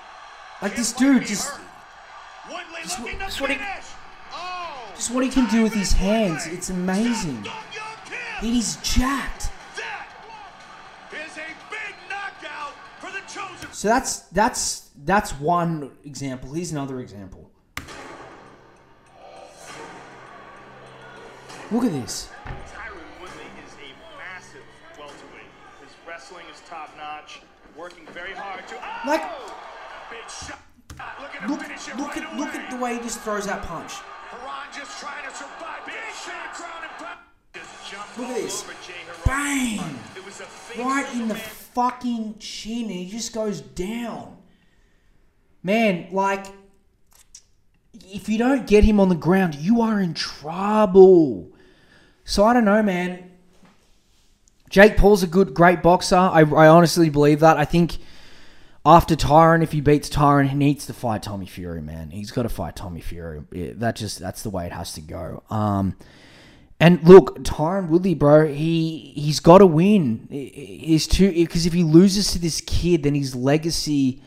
[0.63, 1.51] Like this dude just
[2.83, 3.59] just what- just what he-
[4.95, 6.47] just what he can do with his hands.
[6.47, 7.45] It's amazing.
[8.41, 9.51] He's jacked.
[9.77, 10.07] That
[11.13, 13.73] is a big knockout for the chosen.
[13.73, 16.53] So that's that's that's one example.
[16.53, 17.51] Here's another example.
[21.73, 22.29] Look at this.
[22.47, 24.63] Tyron Woodley is a massive
[24.99, 25.51] welterweight.
[25.83, 27.41] His wrestling is top notch,
[27.77, 28.75] working very hard to.
[28.77, 29.03] Oh!
[29.09, 29.33] Like Big shot.
[29.33, 29.96] Looking to
[30.99, 33.93] Ah, look it look right at look at the way he just throws that punch.
[33.93, 35.85] Hieron just trying to survive.
[35.85, 35.95] Big
[36.25, 36.55] shot.
[36.57, 37.19] Ground and pound.
[38.19, 38.63] Look at this.
[38.63, 39.27] over Jay Hieron.
[39.27, 39.99] Bang!
[40.17, 40.47] It was a
[40.83, 44.37] Right in the fucking chin, and he just goes down.
[45.63, 46.47] Man, like
[48.13, 51.49] if you don't get him on the ground, you are in trouble.
[52.25, 53.31] So I don't know, man.
[54.69, 56.17] Jake Paul's a good, great boxer.
[56.17, 57.57] I, I honestly believe that.
[57.57, 57.99] I think
[58.87, 62.11] after Tyron, if he beats Tyron, he needs to fight Tommy Fury, man.
[62.11, 63.43] He's got to fight Tommy Fury.
[63.51, 65.43] Yeah, that just that's the way it has to go.
[65.51, 65.97] Um,
[66.79, 70.29] and look, Tyron Woodley, bro, he he's got to win.
[70.31, 74.23] He's too because if he loses to this kid, then his legacy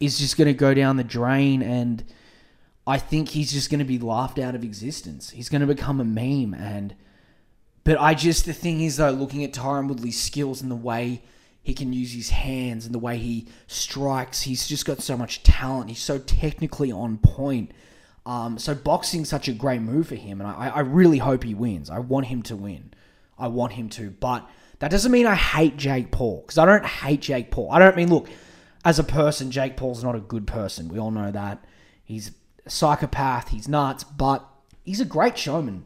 [0.00, 2.02] is just going to go down the drain, and
[2.86, 5.28] I think he's just going to be laughed out of existence.
[5.28, 6.94] He's going to become a meme, and
[7.84, 11.22] but I just the thing is though, looking at Tyron Woodley's skills and the way
[11.62, 15.42] he can use his hands and the way he strikes, he's just got so much
[15.42, 15.90] talent.
[15.90, 17.72] He's so technically on point.
[18.26, 21.54] Um, so boxing's such a great move for him, and I, I really hope he
[21.54, 21.90] wins.
[21.90, 22.92] I want him to win.
[23.38, 24.48] I want him to, but
[24.78, 27.70] that doesn't mean I hate Jake Paul because I don't hate Jake Paul.
[27.72, 28.28] I don't mean look
[28.84, 30.88] as a person, Jake Paul's not a good person.
[30.88, 31.64] We all know that
[32.04, 32.32] he's
[32.66, 33.48] a psychopath.
[33.48, 34.46] He's nuts, but
[34.84, 35.84] he's a great showman.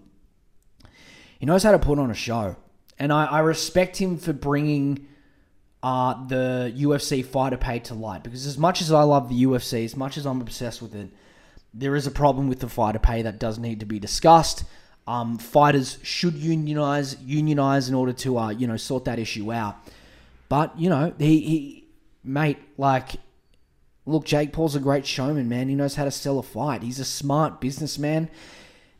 [1.39, 2.57] He knows how to put on a show,
[2.99, 5.07] and I, I respect him for bringing
[5.85, 8.23] uh, the UFC fighter pay to light.
[8.23, 11.11] Because as much as I love the UFC, as much as I'm obsessed with it,
[11.75, 14.65] there is a problem with the fighter pay that does need to be discussed.
[15.07, 19.77] Um, fighters should unionize, unionize in order to, uh, you know, sort that issue out.
[20.49, 21.85] But you know, he, he,
[22.25, 23.17] mate, like,
[24.07, 25.69] look, Jake Paul's a great showman, man.
[25.69, 26.83] He knows how to sell a fight.
[26.83, 28.31] He's a smart businessman.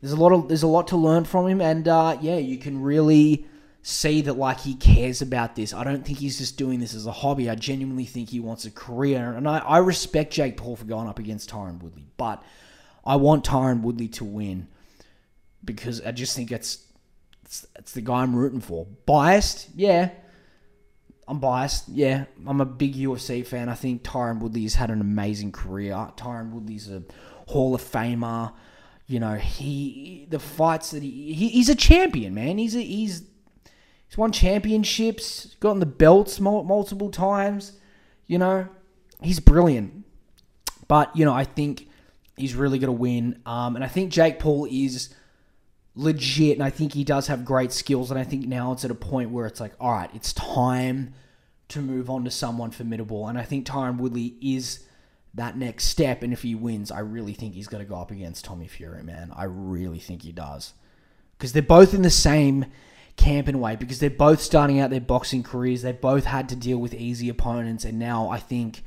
[0.01, 2.59] There's a lot of, there's a lot to learn from him, and uh, yeah, you
[2.59, 3.47] can really
[3.87, 5.71] see that like he cares about this.
[5.71, 7.51] I don't think he's just doing this as a hobby.
[7.51, 11.07] I genuinely think he wants a career, and I, I respect Jake Paul for going
[11.07, 12.41] up against Tyron Woodley, but
[13.05, 14.67] I want Tyron Woodley to win
[15.63, 16.83] because I just think it's
[17.43, 18.87] it's, it's the guy I'm rooting for.
[19.05, 20.09] Biased, yeah.
[21.27, 22.25] I'm biased, yeah.
[22.47, 23.69] I'm a big UFC fan.
[23.69, 25.93] I think Tyron Woodley has had an amazing career.
[26.17, 27.03] Tyron Woodley's a
[27.47, 28.51] Hall of Famer.
[29.05, 32.57] You know, he the fights that he, he he's a champion, man.
[32.57, 33.21] He's a, he's
[34.07, 37.73] he's won championships, gotten the belts multiple times.
[38.27, 38.67] You know,
[39.21, 40.05] he's brilliant.
[40.87, 41.87] But you know, I think
[42.37, 43.41] he's really going to win.
[43.45, 45.13] Um, and I think Jake Paul is
[45.95, 48.11] legit, and I think he does have great skills.
[48.11, 51.13] And I think now it's at a point where it's like, all right, it's time
[51.69, 53.27] to move on to someone formidable.
[53.27, 54.85] And I think Tyron Woodley is
[55.33, 56.21] that next step.
[56.21, 59.03] And if he wins, I really think he's going to go up against Tommy Fury,
[59.03, 59.31] man.
[59.35, 60.73] I really think he does.
[61.37, 62.65] Because they're both in the same
[63.17, 65.81] camp in a way, because they're both starting out their boxing careers.
[65.81, 67.85] They both had to deal with easy opponents.
[67.85, 68.83] And now I think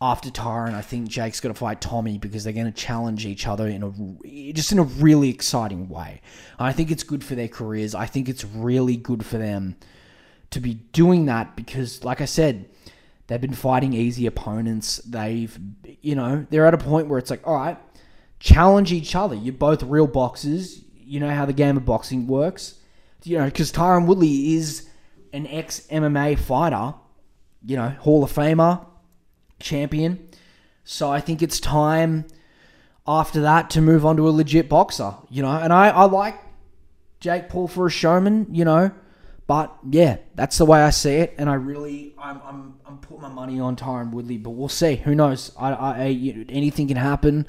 [0.00, 3.46] after Tyron, I think Jake's going to fight Tommy because they're going to challenge each
[3.46, 6.20] other in a just in a really exciting way.
[6.58, 7.94] I think it's good for their careers.
[7.94, 9.76] I think it's really good for them
[10.50, 12.68] to be doing that because, like I said,
[13.26, 14.98] they've been fighting easy opponents.
[14.98, 15.58] They've,
[16.02, 17.78] you know, they're at a point where it's like, all right,
[18.38, 19.34] challenge each other.
[19.34, 20.82] You're both real boxers.
[20.94, 22.74] You know how the game of boxing works.
[23.24, 24.88] You know, because Tyron Woodley is
[25.32, 26.94] an ex MMA fighter.
[27.64, 28.86] You know, Hall of Famer
[29.58, 30.28] champion.
[30.84, 32.26] So I think it's time
[33.06, 35.50] after that to move on to a legit boxer, you know.
[35.50, 36.38] And I, I like
[37.20, 38.92] Jake Paul for a showman, you know.
[39.46, 43.22] But yeah, that's the way I see it, and I really, I'm, I'm, I'm putting
[43.22, 44.96] my money on Tyron Woodley, but we'll see.
[44.96, 45.52] Who knows?
[45.56, 47.46] I, I, I anything can happen.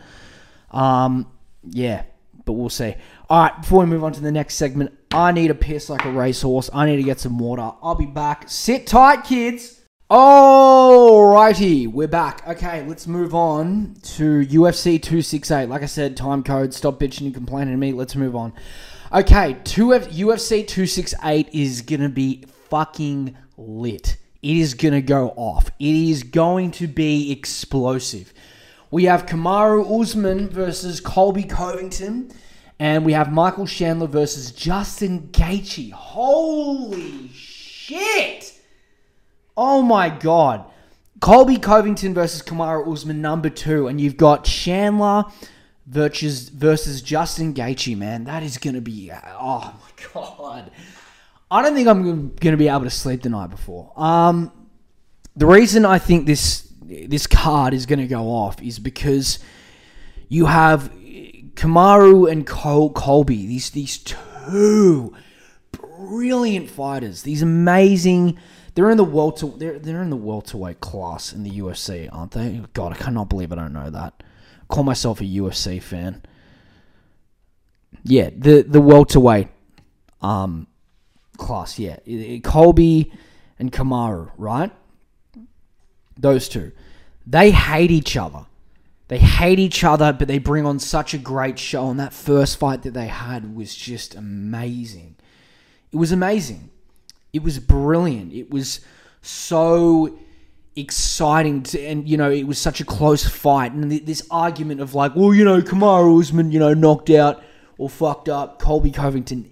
[0.69, 1.25] Um,
[1.63, 2.03] yeah,
[2.47, 2.95] but we'll see.
[3.29, 6.05] All right, before we move on to the next segment, I need a piss like
[6.05, 6.71] a racehorse.
[6.73, 7.71] I need to get some water.
[7.83, 8.45] I'll be back.
[8.47, 9.81] Sit tight, kids.
[10.09, 12.47] Alrighty, we're back.
[12.47, 15.67] Okay, let's move on to UFC 268.
[15.67, 16.73] Like I said, time code.
[16.73, 17.91] Stop bitching and complaining to me.
[17.91, 18.53] Let's move on.
[19.11, 24.15] Okay, two UFC 268 is gonna be fucking lit.
[24.41, 25.69] It is gonna go off.
[25.79, 28.33] It is going to be explosive.
[28.89, 32.31] We have Kamaru Usman versus Colby Covington,
[32.79, 35.91] and we have Michael Chandler versus Justin Gaethje.
[35.91, 38.53] Holy shit!
[39.57, 40.65] Oh my god.
[41.19, 45.25] Colby Covington versus Kamaru Usman number two, and you've got Chandler
[45.85, 47.97] versus versus Justin Gaethje.
[47.97, 50.71] Man, that is gonna be oh my god.
[51.51, 53.91] I don't think I'm gonna be able to sleep the night before.
[53.97, 54.51] Um,
[55.35, 59.39] the reason I think this this card is gonna go off is because
[60.29, 60.91] you have
[61.55, 63.45] Kamaru and Col- Colby.
[63.47, 65.13] These these two
[65.71, 67.23] brilliant fighters.
[67.23, 68.37] These amazing.
[68.75, 69.47] They're in the welter.
[69.47, 72.61] They're they're in the welterweight class in the UFC, aren't they?
[72.73, 74.21] God, I cannot believe I don't know that.
[74.67, 76.21] call myself a UFC fan.
[78.03, 79.47] Yeah, the the welterweight
[80.21, 80.67] um
[81.37, 81.79] class.
[81.79, 81.97] Yeah,
[82.43, 83.11] Colby
[83.57, 84.71] and Kamaru, right?
[86.17, 86.71] Those two,
[87.25, 88.45] they hate each other.
[89.07, 91.89] They hate each other, but they bring on such a great show.
[91.89, 95.15] And that first fight that they had was just amazing.
[95.91, 96.69] It was amazing.
[97.31, 98.33] It was brilliant.
[98.33, 98.81] It was
[99.21, 100.17] so
[100.75, 104.79] exciting to, and you know it was such a close fight and th- this argument
[104.79, 107.43] of like well you know Kamaru Usman you know knocked out
[107.79, 109.49] or fucked up Colby Covington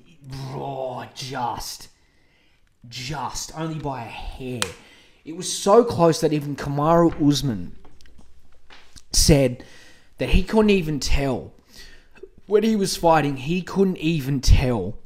[0.51, 1.89] oh just
[2.87, 4.61] just only by a hair
[5.25, 7.75] it was so close that even Kamaru Usman
[9.11, 9.63] said
[10.17, 11.51] that he couldn't even tell
[12.47, 14.97] when he was fighting he couldn't even tell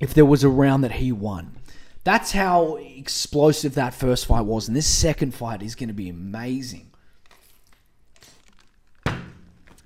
[0.00, 1.56] if there was a round that he won
[2.04, 4.66] that's how explosive that first fight was.
[4.66, 6.90] And this second fight is going to be amazing.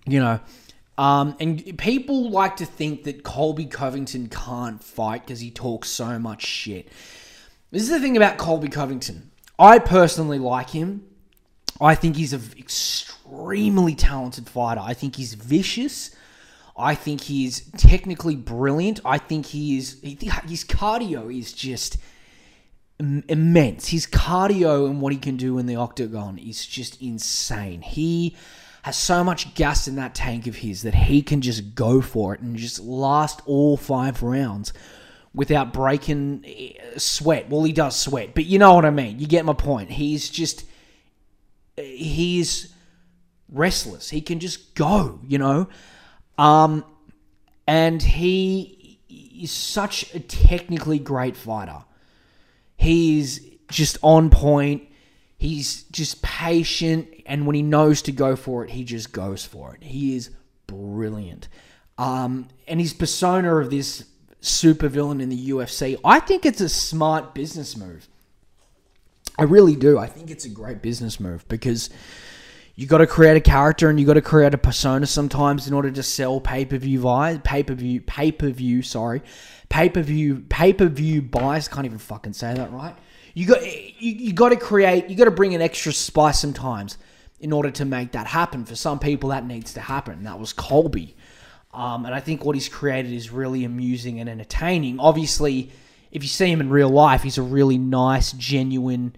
[0.08, 0.40] You know,
[0.96, 6.18] um, and people like to think that Colby Covington can't fight because he talks so
[6.18, 6.88] much shit.
[7.70, 9.30] This is the thing about Colby Covington.
[9.58, 11.04] I personally like him.
[11.80, 14.80] I think he's an extremely talented fighter.
[14.82, 16.14] I think he's vicious.
[16.76, 19.00] I think he's technically brilliant.
[19.04, 20.00] I think he is.
[20.02, 21.98] His cardio is just
[22.98, 23.88] immense.
[23.88, 27.82] His cardio and what he can do in the octagon is just insane.
[27.82, 28.36] He
[28.84, 32.34] has so much gas in that tank of his that he can just go for
[32.34, 34.72] it and just last all five rounds
[35.36, 37.48] without breaking eh, sweat.
[37.48, 39.20] Well, he does sweat, but you know what I mean.
[39.20, 39.90] You get my point.
[39.90, 40.64] He's just
[41.76, 42.74] he's
[43.52, 44.10] restless.
[44.10, 45.68] He can just go, you know.
[46.38, 46.84] Um,
[47.68, 51.84] and he is such a technically great fighter.
[52.76, 54.84] He's just on point.
[55.38, 59.74] He's just patient, and when he knows to go for it, he just goes for
[59.74, 59.82] it.
[59.82, 60.30] He is
[60.66, 61.48] brilliant.
[61.98, 64.04] Um, and his persona of this
[64.42, 68.08] supervillain in the UFC, I think it's a smart business move.
[69.38, 69.98] I really do.
[69.98, 71.90] I think it's a great business move because
[72.74, 75.74] you got to create a character and you got to create a persona sometimes in
[75.74, 78.82] order to sell pay per view buys, pay per view, pay per view.
[78.82, 79.22] Sorry,
[79.68, 81.68] pay per view, pay per view buys.
[81.68, 82.94] Can't even fucking say that right.
[83.34, 85.10] You got you, you got to create.
[85.10, 86.98] You got to bring an extra spice sometimes
[87.40, 88.64] in order to make that happen.
[88.64, 90.24] For some people, that needs to happen.
[90.24, 91.16] That was Colby,
[91.72, 94.98] um, and I think what he's created is really amusing and entertaining.
[94.98, 95.70] Obviously,
[96.10, 99.14] if you see him in real life, he's a really nice, genuine,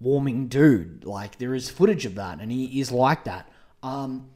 [0.00, 1.04] warming dude.
[1.04, 3.48] Like there is footage of that, and he is like that.
[3.82, 4.28] Um,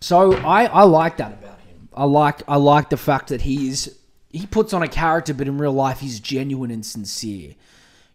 [0.00, 1.88] so I I like that about him.
[1.94, 3.98] I like I like the fact that he is
[4.30, 7.54] he puts on a character, but in real life he's genuine and sincere.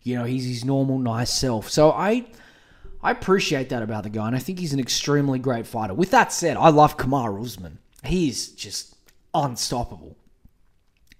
[0.03, 1.69] You know, he's his normal, nice self.
[1.69, 2.25] So I
[3.03, 5.93] I appreciate that about the guy, and I think he's an extremely great fighter.
[5.93, 7.79] With that said, I love Kamaru Usman.
[8.03, 8.95] He's just
[9.33, 10.17] unstoppable.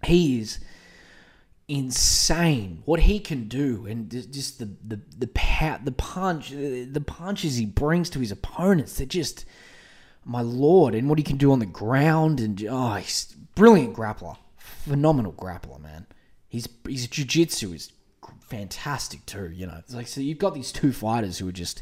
[0.04, 0.60] He is
[1.68, 5.30] insane what he can do, and just the the the
[5.84, 8.96] the punch, the punches he brings to his opponents.
[8.98, 9.46] They're just
[10.26, 14.38] my lord, and what he can do on the ground, and oh, he's brilliant grappler,
[14.58, 16.06] phenomenal grappler, man.
[16.48, 17.92] He's his jiu-jitsu is
[18.52, 19.50] fantastic too.
[19.50, 21.82] You know, it's like so you've got these two fighters who are just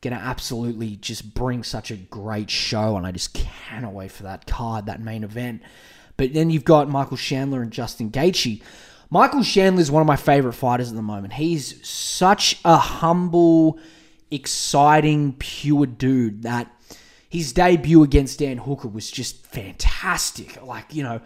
[0.00, 4.46] gonna absolutely just bring such a great show, and I just cannot wait for that
[4.46, 5.62] card, that main event.
[6.16, 8.62] But then you've got Michael Chandler and Justin Gaethje.
[9.10, 11.34] Michael Chandler is one of my favorite fighters at the moment.
[11.34, 13.78] He's such a humble,
[14.30, 16.70] exciting, pure dude that
[17.28, 20.62] his debut against Dan Hooker was just fantastic.
[20.62, 21.20] Like, you know,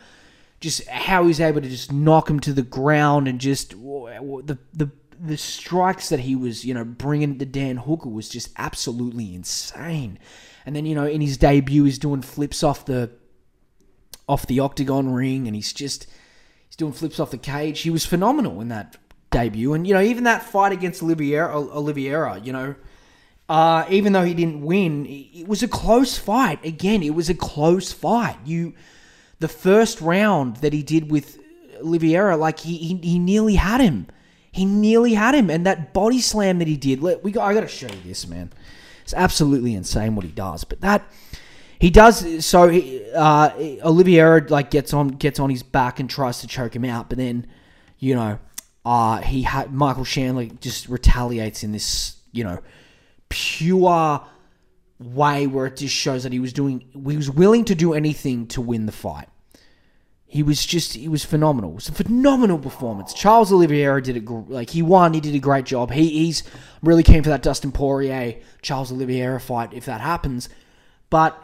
[0.65, 4.91] just how he's able to just knock him to the ground and just the the
[5.21, 10.19] the strikes that he was, you know, bringing to Dan Hooker was just absolutely insane.
[10.67, 13.11] And then, you know, in his debut, he's doing flips off the
[14.27, 16.07] off the octagon ring, and he's just
[16.67, 17.81] he's doing flips off the cage.
[17.83, 18.97] He was phenomenal in that
[19.31, 22.75] debut, and you know even that fight against Oliveira, Oliveira, you know,
[23.51, 26.65] uh, even though he didn't win, it was a close fight.
[26.65, 28.39] Again, it was a close fight.
[28.47, 28.73] You,
[29.41, 31.39] the first round that he did with
[31.81, 34.07] Oliveira, like he he, he nearly had him.
[34.53, 37.03] He nearly had him, and that body slam that he did.
[37.03, 37.45] Let we got.
[37.45, 38.53] I got to show you this, man.
[39.03, 40.65] It's absolutely insane what he does.
[40.65, 41.05] But that
[41.79, 42.71] he does so.
[42.71, 43.51] Uh,
[43.83, 47.19] Oliveira like gets on gets on his back and tries to choke him out, but
[47.19, 47.47] then
[47.99, 48.39] you know
[48.85, 52.61] uh, he had Michael Chandler just retaliates in this you know
[53.29, 54.25] pure
[54.99, 58.47] way where it just shows that he was doing he was willing to do anything
[58.49, 59.29] to win the fight.
[60.27, 61.71] He was just he was phenomenal.
[61.71, 63.15] It was a phenomenal performance.
[63.15, 65.15] Charles Oliveira did it like he won.
[65.15, 65.91] He did a great job.
[65.91, 66.43] He, he's
[66.83, 70.49] really keen for that Dustin Poirier Charles Oliveira fight if that happens.
[71.11, 71.41] But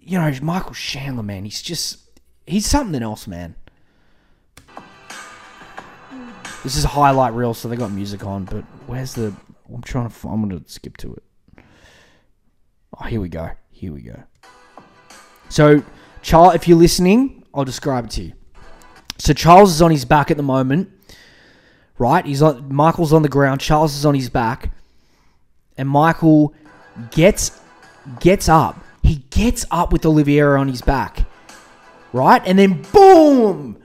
[0.00, 1.98] you know, Michael Chandler, man, he's just
[2.46, 3.54] he's something else, man.
[6.62, 9.34] This is a highlight reel, so they got music on, but where's the?
[9.72, 10.28] I'm trying to.
[10.28, 11.22] I'm gonna skip to it.
[12.98, 13.50] Oh, here we go.
[13.70, 14.22] Here we go.
[15.48, 15.82] So,
[16.22, 18.32] Charles, if you're listening, I'll describe it to you.
[19.18, 20.90] So Charles is on his back at the moment,
[21.98, 22.24] right?
[22.24, 22.74] He's on.
[22.74, 23.60] Michael's on the ground.
[23.60, 24.72] Charles is on his back,
[25.76, 26.54] and Michael
[27.10, 27.60] gets
[28.20, 31.24] gets up he gets up with Oliveira on his back,
[32.12, 32.40] right?
[32.46, 33.78] And then boom,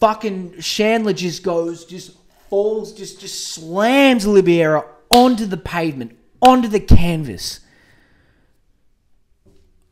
[0.00, 2.16] fucking Chandler just goes, just
[2.48, 7.60] falls, just just slams Oliveira onto the pavement, onto the canvas.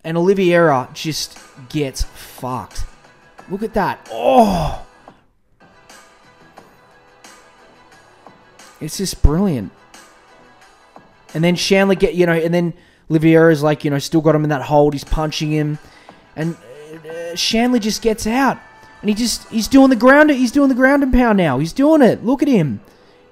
[0.05, 1.38] And Oliveira just
[1.68, 2.84] gets fucked.
[3.48, 4.09] Look at that.
[4.11, 4.84] Oh.
[8.80, 9.70] It's just brilliant.
[11.34, 12.74] And then Chandler get, you know, and then
[13.09, 14.92] Oliveira's like, you know, still got him in that hold.
[14.92, 15.78] He's punching him.
[16.34, 16.57] And
[17.09, 18.59] uh, Chandler just gets out.
[19.00, 21.59] And he just, he's doing the ground, he's doing the ground and pound now.
[21.59, 22.24] He's doing it.
[22.24, 22.80] Look at him.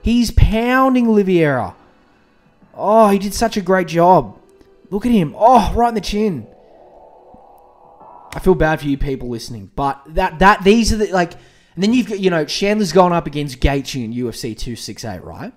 [0.02, 1.74] He's pounding Oliveira.
[2.74, 4.38] Oh, he did such a great job.
[4.90, 5.34] Look at him.
[5.36, 6.46] Oh, right in the chin.
[8.32, 11.32] I feel bad for you people listening, but that that these are the like,
[11.74, 15.04] and then you've got you know Chandler's gone up against Gaethje in UFC two six
[15.04, 15.52] eight, right?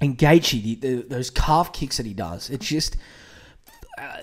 [0.00, 2.96] And Gaethje, the, the, those calf kicks that he does, it's just
[3.98, 4.22] uh,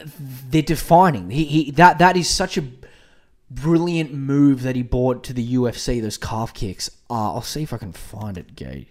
[0.50, 1.30] they're defining.
[1.30, 2.64] He, he that that is such a
[3.50, 6.02] brilliant move that he brought to the UFC.
[6.02, 6.90] Those calf kicks.
[7.10, 8.90] Uh, I'll see if I can find it, Gay.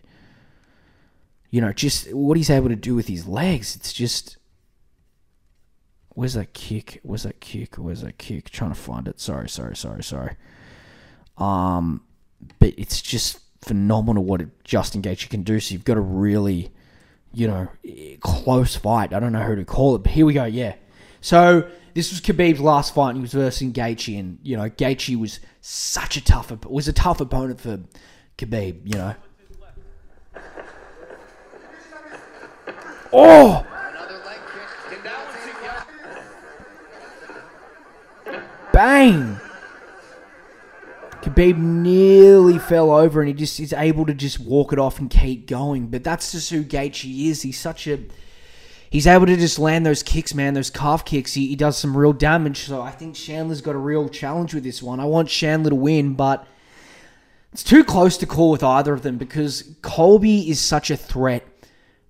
[1.50, 3.76] You know, just what he's able to do with his legs.
[3.76, 4.38] It's just.
[6.17, 6.99] Where's that kick?
[7.03, 7.77] Where's that kick?
[7.77, 8.49] Where's that kick?
[8.49, 9.21] Trying to find it.
[9.21, 10.35] Sorry, sorry, sorry, sorry.
[11.37, 12.05] Um,
[12.59, 15.61] but it's just phenomenal what Justin Gaethje can do.
[15.61, 16.73] So you've got a really,
[17.35, 17.69] you know,
[18.21, 19.12] close fight.
[19.12, 20.47] I don't know who to call it, but here we go.
[20.47, 20.77] Yeah.
[21.21, 25.21] So this was Khabib's last fight, and he was versus Gaethje, and you know Gaethje
[25.21, 27.81] was such a tough, was a tough opponent for
[28.39, 28.81] Khabib.
[28.87, 29.14] You know.
[33.12, 33.67] Oh.
[38.77, 39.41] Bang!
[41.22, 45.09] Khabib nearly fell over and he just is able to just walk it off and
[45.09, 45.87] keep going.
[45.87, 47.41] But that's just who Gaethje is.
[47.41, 48.01] He's such a
[48.91, 51.33] he's able to just land those kicks, man, those calf kicks.
[51.33, 52.64] He, he does some real damage.
[52.64, 55.01] So I think Chandler's got a real challenge with this one.
[55.01, 56.47] I want Chandler to win, but
[57.55, 61.49] it's too close to call with either of them because Colby is such a threat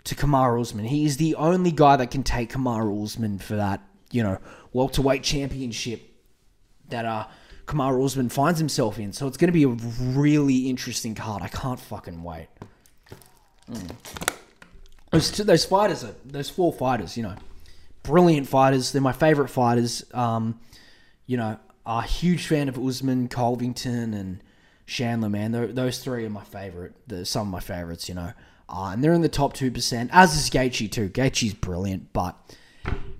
[0.02, 0.86] to Kamaru Usman.
[0.86, 4.38] He is the only guy that can take Kamaru Usman for that, you know,
[4.72, 6.14] welterweight championship
[6.90, 7.26] that uh
[7.66, 9.12] Kamaru Usman finds himself in.
[9.12, 9.68] So it's going to be a
[10.16, 11.42] really interesting card.
[11.42, 12.46] I can't fucking wait.
[13.70, 13.90] Mm.
[15.10, 17.34] Those two, those fighters are those four fighters, you know,
[18.04, 18.92] brilliant fighters.
[18.92, 20.04] They're my favorite fighters.
[20.14, 20.60] Um,
[21.26, 24.42] you know, a huge fan of Usman, Covington, and
[24.86, 25.28] Chandler.
[25.28, 26.94] Man, Tho- those three are my favorite.
[27.08, 28.08] They're some of my favorites.
[28.08, 28.32] You know,
[28.68, 30.10] uh, and they're in the top two percent.
[30.12, 31.08] As is Gaethje too.
[31.08, 32.36] Gaethje's brilliant, but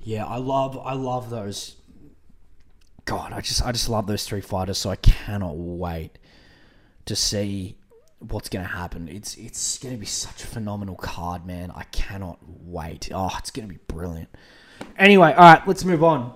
[0.03, 1.77] yeah, I love I love those.
[3.07, 4.79] God, I just I just love those three fighters.
[4.79, 6.19] So I cannot wait
[7.07, 7.77] to see
[8.19, 9.09] what's going to happen.
[9.09, 11.71] It's it's going to be such a phenomenal card, man.
[11.75, 13.09] I cannot wait.
[13.15, 14.29] Oh, it's going to be brilliant.
[14.99, 16.35] Anyway, all right, let's move on.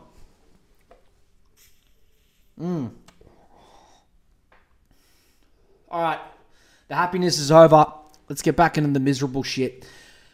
[2.58, 2.92] Mm.
[5.90, 6.20] All right,
[6.86, 7.84] the happiness is over.
[8.28, 9.84] Let's get back into the miserable shit.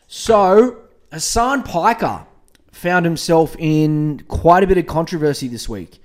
[0.07, 2.27] So, Hasan Piker
[2.73, 6.03] found himself in quite a bit of controversy this week.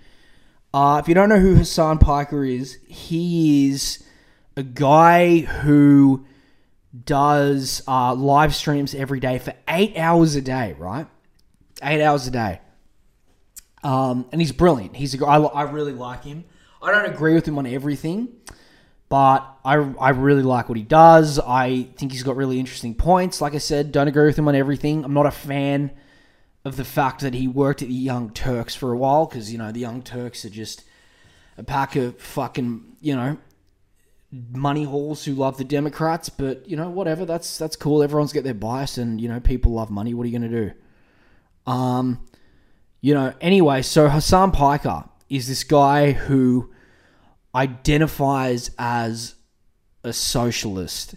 [0.73, 4.03] Uh, if you don't know who Hasan Piker is, he is
[4.55, 6.25] a guy who
[7.05, 11.07] does uh, live streams every day for eight hours a day, right?
[11.83, 12.61] Eight hours a day.
[13.83, 14.95] Um, and he's brilliant.
[14.95, 16.45] He's a guy, I, I really like him.
[16.81, 18.29] I don't agree with him on everything,
[19.09, 21.39] but I, I really like what he does.
[21.39, 23.41] I think he's got really interesting points.
[23.41, 25.03] Like I said, don't agree with him on everything.
[25.03, 25.91] I'm not a fan
[26.63, 29.57] of the fact that he worked at the Young Turks for a while because, you
[29.57, 30.83] know, the Young Turks are just
[31.57, 33.37] a pack of fucking, you know,
[34.31, 37.25] money halls who love the Democrats, but you know, whatever.
[37.25, 38.01] That's that's cool.
[38.01, 40.13] Everyone's got their bias, and you know, people love money.
[40.13, 41.71] What are you going to do?
[41.71, 42.25] Um,
[43.01, 43.33] you know.
[43.41, 46.71] Anyway, so Hasan Piker is this guy who
[47.53, 49.35] identifies as
[50.03, 51.15] a socialist,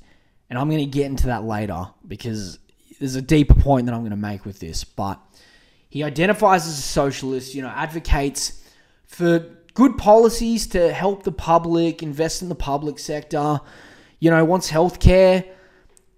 [0.50, 2.58] and I'm going to get into that later because
[2.98, 4.82] there's a deeper point that I'm going to make with this.
[4.82, 5.20] But
[5.94, 7.54] he identifies as a socialist.
[7.54, 8.60] You know, advocates
[9.06, 13.60] for good policies to help the public, invest in the public sector.
[14.18, 15.46] You know, wants healthcare,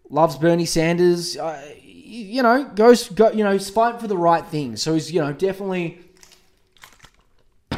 [0.08, 1.36] loves Bernie Sanders.
[1.36, 3.30] Uh, you know, goes go.
[3.32, 4.80] You know, he's fighting for the right things.
[4.80, 6.00] So he's you know definitely.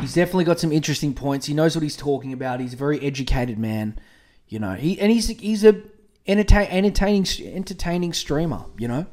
[0.00, 1.46] He's definitely got some interesting points.
[1.46, 2.60] He knows what he's talking about.
[2.60, 3.98] He's a very educated man,
[4.46, 4.74] you know.
[4.74, 5.82] He and he's he's a
[6.28, 9.06] entertain, entertaining entertaining streamer, you know.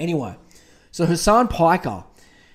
[0.00, 0.36] Anyway,
[0.94, 2.04] so Hasan Piker,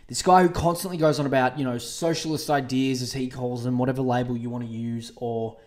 [0.07, 3.77] this guy who constantly goes on about you know socialist ideas as he calls them,
[3.77, 5.57] whatever label you want to use, or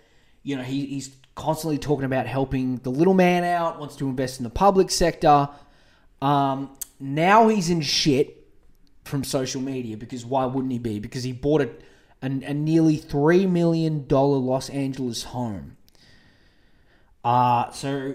[0.42, 4.40] you know he, he's constantly talking about helping the little man out, wants to invest
[4.40, 5.50] in the public sector.
[6.22, 8.48] Um, now he's in shit
[9.04, 10.98] from social media because why wouldn't he be?
[10.98, 11.68] Because he bought a,
[12.22, 15.76] a, a nearly three million dollar Los Angeles home.
[17.22, 18.14] Uh, so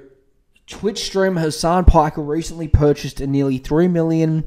[0.68, 4.44] Twitch streamer Hasan Piker recently purchased a nearly three million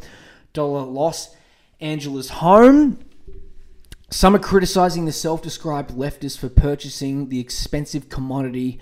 [0.53, 1.35] dollar Los
[1.81, 2.99] Angeles home.
[4.11, 8.79] Some are criticizing the self-described leftist for purchasing the expensive commodity.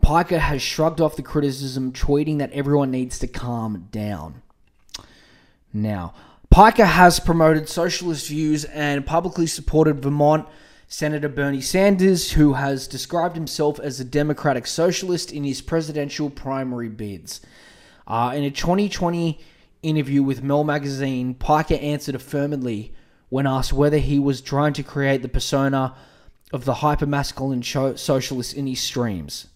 [0.00, 4.40] Piker has shrugged off the criticism, tweeting that everyone needs to calm down.
[5.72, 6.14] Now,
[6.48, 10.46] Piker has promoted socialist views and publicly supported Vermont
[10.92, 16.90] Senator Bernie Sanders, who has described himself as a Democratic socialist in his presidential primary
[16.90, 17.40] bids.
[18.06, 19.40] Uh, in a 2020
[19.82, 22.92] interview with Mel Magazine, Piker answered affirmatively
[23.30, 25.94] when asked whether he was trying to create the persona
[26.52, 29.46] of the hypermasculine cho- socialist in his streams.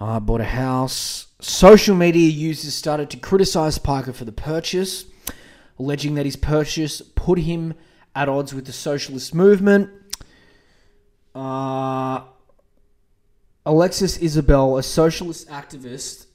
[0.00, 1.28] I bought a house.
[1.38, 5.04] Social media users started to criticize Piker for the purchase,
[5.78, 7.74] alleging that his purchase put him
[8.14, 9.90] at odds with the socialist movement.
[11.34, 12.22] Uh,
[13.66, 16.26] Alexis Isabel, a socialist activist,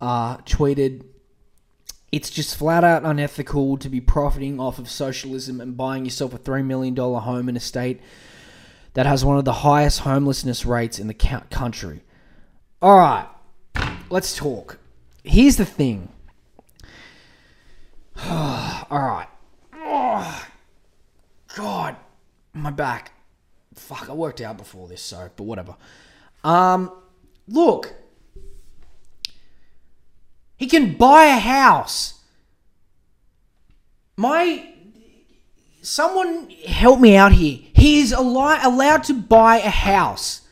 [0.00, 1.04] uh, tweeted
[2.10, 6.38] it's just flat out unethical to be profiting off of socialism and buying yourself a
[6.38, 8.00] $3 million home in a state
[8.94, 12.02] that has one of the highest homelessness rates in the country.
[12.80, 13.28] All right,
[14.08, 14.78] let's talk.
[15.22, 16.08] Here's the thing.
[18.28, 19.28] All right.
[19.74, 20.46] Oh,
[21.56, 21.96] God,
[22.52, 23.12] my back.
[23.74, 25.76] Fuck, I worked out before this, so, but whatever.
[26.42, 26.90] Um,
[27.46, 27.94] look,
[30.56, 32.14] he can buy a house.
[34.16, 34.74] My
[35.80, 37.60] someone help me out here.
[37.72, 40.42] He is al- allowed to buy a house.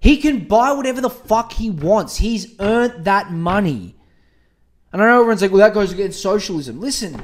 [0.00, 2.16] He can buy whatever the fuck he wants.
[2.16, 3.94] He's earned that money.
[4.92, 6.80] And I know everyone's like, well, that goes against socialism.
[6.80, 7.20] Listen,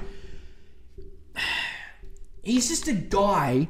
[2.42, 3.68] he's just a guy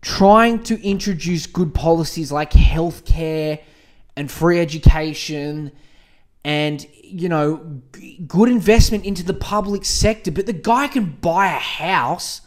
[0.00, 3.60] trying to introduce good policies like healthcare
[4.16, 5.72] and free education
[6.44, 7.56] and you know
[8.26, 12.40] good investment into the public sector but the guy can buy a house.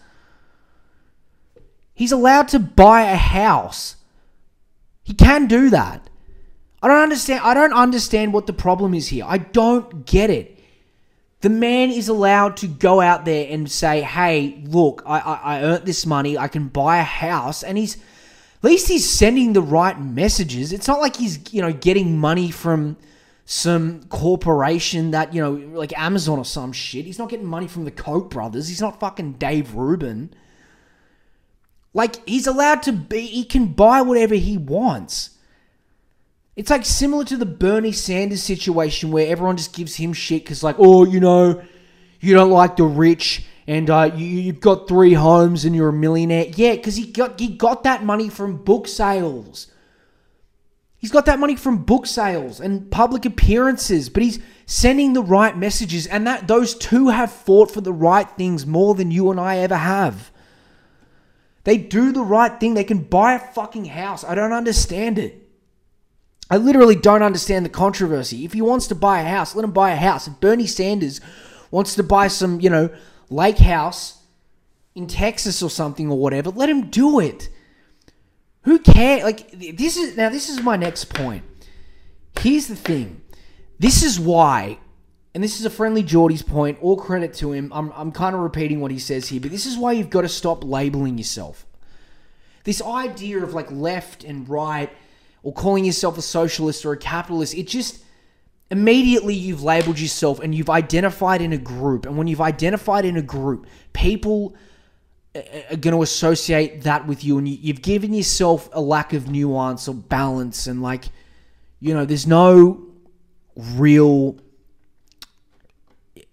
[1.94, 3.98] He's allowed to buy a house.
[5.04, 6.10] He can do that.
[6.82, 9.26] I don't understand i don't understand what the problem is here.
[9.28, 10.59] I don't get it
[11.42, 15.64] the man is allowed to go out there and say, "Hey, look, I, I, I
[15.64, 16.38] earned this money.
[16.38, 20.74] I can buy a house," and he's at least he's sending the right messages.
[20.74, 22.98] It's not like he's you know getting money from
[23.46, 27.06] some corporation that you know like Amazon or some shit.
[27.06, 28.68] He's not getting money from the Koch brothers.
[28.68, 30.34] He's not fucking Dave Rubin.
[31.94, 33.22] Like he's allowed to be.
[33.22, 35.32] He can buy whatever he wants.
[36.56, 40.64] It's like similar to the Bernie Sanders situation where everyone just gives him shit because,
[40.64, 41.62] like, oh, you know,
[42.20, 45.94] you don't like the rich and uh, you, you've got three homes and you're a
[45.94, 46.48] millionaire.
[46.56, 49.68] Yeah, because he got he got that money from book sales.
[50.98, 55.56] He's got that money from book sales and public appearances, but he's sending the right
[55.56, 59.40] messages, and that those two have fought for the right things more than you and
[59.40, 60.32] I ever have.
[61.64, 62.74] They do the right thing.
[62.74, 64.24] They can buy a fucking house.
[64.24, 65.49] I don't understand it.
[66.50, 68.44] I literally don't understand the controversy.
[68.44, 70.28] If he wants to buy a house, let him buy a house.
[70.28, 71.22] If Bernie Sanders
[71.70, 72.90] wants to buy some, you know,
[73.30, 74.24] lake house
[74.96, 77.50] in Texas or something or whatever, let him do it.
[78.64, 79.24] Who cares?
[79.24, 81.44] Like this is now this is my next point.
[82.40, 83.22] Here's the thing.
[83.78, 84.80] This is why
[85.34, 87.72] and this is a Friendly Jordies' point, all credit to him.
[87.74, 90.22] I'm, I'm kind of repeating what he says here, but this is why you've got
[90.22, 91.66] to stop labeling yourself.
[92.64, 94.90] This idea of like left and right,
[95.44, 98.04] or calling yourself a socialist or a capitalist, it just
[98.72, 102.06] immediately you've labeled yourself and you've identified in a group.
[102.06, 104.56] And when you've identified in a group, people
[105.36, 108.82] uh, uh, are going to associate that with you, and you, you've given yourself a
[108.82, 111.06] lack of nuance or balance, and like,
[111.80, 112.88] you know, there's no
[113.56, 114.38] real.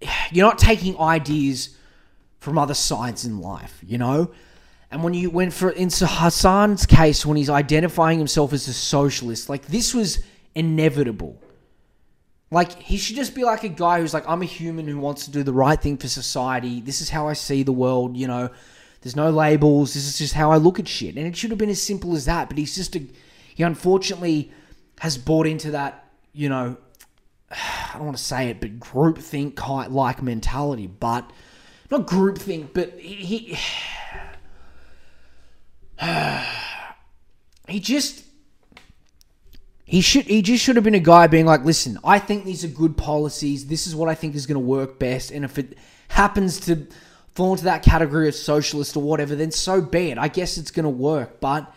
[0.30, 1.76] You're not taking ideas
[2.38, 4.32] from other sides in life, you know.
[4.96, 9.50] And when you went for in Hasan's case, when he's identifying himself as a socialist,
[9.50, 10.24] like this was
[10.54, 11.38] inevitable.
[12.50, 15.26] Like he should just be like a guy who's like, I'm a human who wants
[15.26, 16.80] to do the right thing for society.
[16.80, 18.16] This is how I see the world.
[18.16, 18.48] You know,
[19.02, 19.92] there's no labels.
[19.92, 21.18] This is just how I look at shit.
[21.18, 22.48] And it should have been as simple as that.
[22.48, 23.02] But he's just a,
[23.54, 24.50] he unfortunately
[25.00, 26.08] has bought into that.
[26.32, 26.78] You know,
[27.50, 30.86] I don't want to say it, but groupthink like mentality.
[30.86, 31.30] But
[31.90, 33.54] not groupthink, but he.
[33.54, 33.58] he
[37.68, 38.24] he just
[39.84, 42.64] he should he just should have been a guy being like, listen, I think these
[42.64, 43.66] are good policies.
[43.66, 45.78] This is what I think is going to work best, and if it
[46.08, 46.86] happens to
[47.34, 50.18] fall into that category of socialist or whatever, then so be it.
[50.18, 51.72] I guess it's going to work, but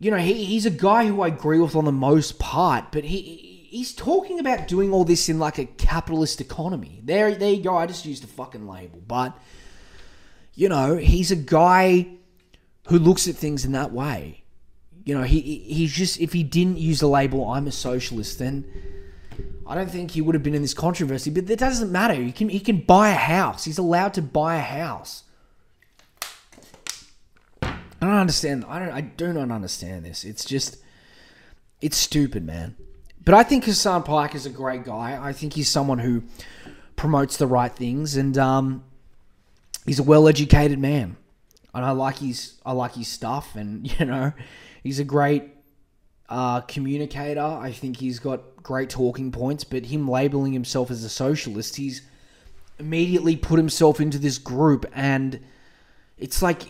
[0.00, 3.04] you know, he, he's a guy who I agree with on the most part, but
[3.04, 7.00] he he's talking about doing all this in like a capitalist economy.
[7.04, 7.76] There, there you go.
[7.76, 9.38] I just used a fucking label, but
[10.54, 12.06] you know, he's a guy
[12.88, 14.42] who looks at things in that way.
[15.04, 18.64] You know, he he's just if he didn't use the label "I'm a socialist," then
[19.66, 21.30] I don't think he would have been in this controversy.
[21.30, 22.14] But that doesn't matter.
[22.14, 23.64] He can he can buy a house.
[23.64, 25.24] He's allowed to buy a house.
[27.62, 28.64] I don't understand.
[28.68, 28.90] I don't.
[28.90, 30.24] I do not understand this.
[30.24, 30.76] It's just,
[31.80, 32.76] it's stupid, man.
[33.24, 35.18] But I think Hasan Piker is a great guy.
[35.20, 36.22] I think he's someone who
[36.96, 38.84] promotes the right things, and um,
[39.84, 41.16] he's a well-educated man
[41.78, 44.32] and I like his I like his stuff, and you know,
[44.82, 45.44] he's a great
[46.28, 47.40] uh, communicator.
[47.40, 49.64] I think he's got great talking points.
[49.64, 52.02] But him labeling himself as a socialist, he's
[52.78, 55.40] immediately put himself into this group, and
[56.18, 56.62] it's like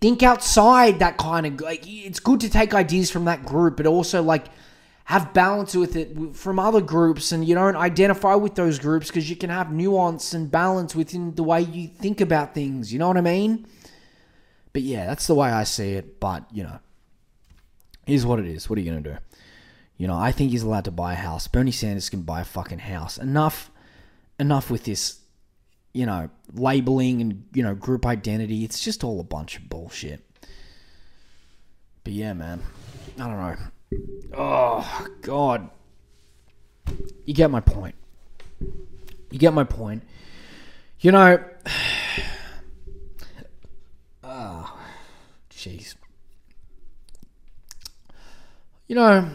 [0.00, 1.84] think outside that kind of like.
[1.86, 4.46] It's good to take ideas from that group, but also like
[5.04, 9.28] have balance with it from other groups and you don't identify with those groups because
[9.28, 12.92] you can have nuance and balance within the way you think about things.
[12.92, 13.66] You know what I mean?
[14.72, 16.20] But yeah, that's the way I see it.
[16.20, 16.78] But, you know,
[18.06, 18.70] here's what it is.
[18.70, 19.16] What are you to do?
[19.96, 21.48] You know, I think he's allowed to buy a house.
[21.48, 23.18] Bernie Sanders can buy a fucking house.
[23.18, 23.70] Enough,
[24.38, 25.18] enough with this,
[25.92, 28.64] you know, labeling and, you know, group identity.
[28.64, 30.24] It's just all a bunch of bullshit.
[32.04, 32.62] But yeah, man.
[33.18, 33.56] I don't know.
[34.38, 35.68] Oh, God.
[37.26, 37.96] You get my point.
[39.30, 40.04] You get my point.
[41.00, 41.44] You know.
[44.42, 44.74] Ah,
[45.50, 45.96] jeez.
[48.88, 49.30] You know,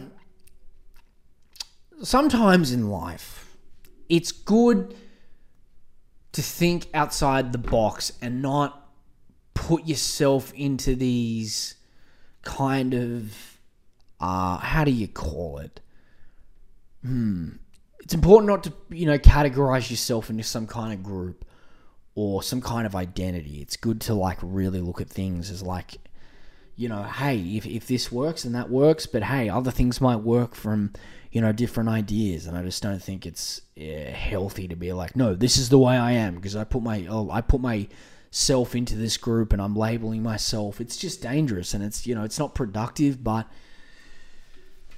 [2.02, 3.56] sometimes in life,
[4.10, 4.96] it's good
[6.32, 8.90] to think outside the box and not
[9.54, 11.76] put yourself into these
[12.42, 13.60] kind of
[14.20, 15.82] uh how do you call it?
[17.04, 17.50] Hmm.
[18.00, 21.46] It's important not to you know categorize yourself into some kind of group
[22.16, 23.62] or some kind of identity.
[23.62, 26.00] It's good to like really look at things as like
[26.76, 30.18] you know hey if, if this works and that works but hey other things might
[30.18, 30.92] work from
[31.32, 35.16] you know different ideas and i just don't think it's uh, healthy to be like
[35.16, 37.88] no this is the way i am because i put my oh, i put my
[38.30, 40.82] self into this group and i'm labeling myself.
[40.82, 43.48] It's just dangerous and it's you know it's not productive but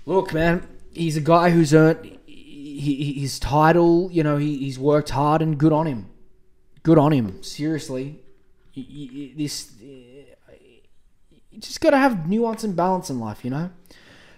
[0.08, 5.44] look man he's a guy who's earned his title you know he, he's worked hard
[5.44, 6.10] and good on him
[6.88, 8.20] good on him seriously
[8.74, 9.74] this
[11.58, 13.72] you just got to have nuance and balance in life, you know.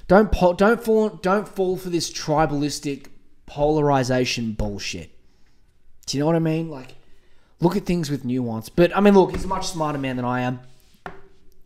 [0.08, 3.08] Don't po- don't fall don't fall for this tribalistic
[3.45, 5.12] polarization bullshit.
[6.06, 6.70] Do you know what I mean?
[6.70, 6.95] Like,
[7.60, 8.70] look at things with nuance.
[8.70, 10.62] But I mean, look, he's a much smarter man than I am.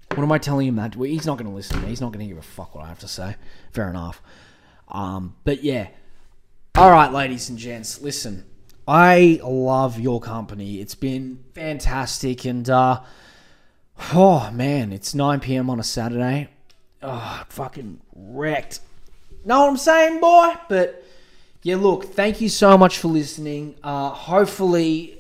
[0.10, 0.96] What am I telling him that?
[0.96, 1.90] Well, he's not going to listen to me.
[1.90, 3.36] He's not going to give a fuck what I have to say.
[3.72, 4.22] Fair enough.
[4.88, 5.90] Um, but yeah.
[6.76, 8.46] All right, ladies and gents, listen.
[8.88, 10.82] I love your company.
[10.82, 13.02] It's been fantastic, and uh,
[14.12, 15.70] Oh man, it's 9 p.m.
[15.70, 16.50] on a Saturday.
[17.02, 18.80] Oh, fucking wrecked.
[19.46, 20.54] Know what I'm saying, boy?
[20.68, 21.06] But
[21.62, 23.76] yeah, look, thank you so much for listening.
[23.84, 25.20] Uh, hopefully,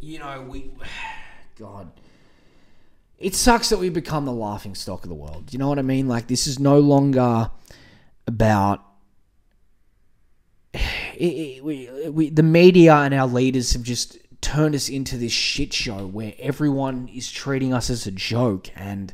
[0.00, 0.70] you know, we.
[1.58, 1.90] God.
[3.18, 5.50] It sucks that we become the laughing stock of the world.
[5.50, 6.06] You know what I mean?
[6.06, 7.50] Like, this is no longer
[8.26, 8.84] about.
[11.18, 16.06] We, we, the media and our leaders have just turned us into this shit show
[16.06, 19.12] where everyone is treating us as a joke and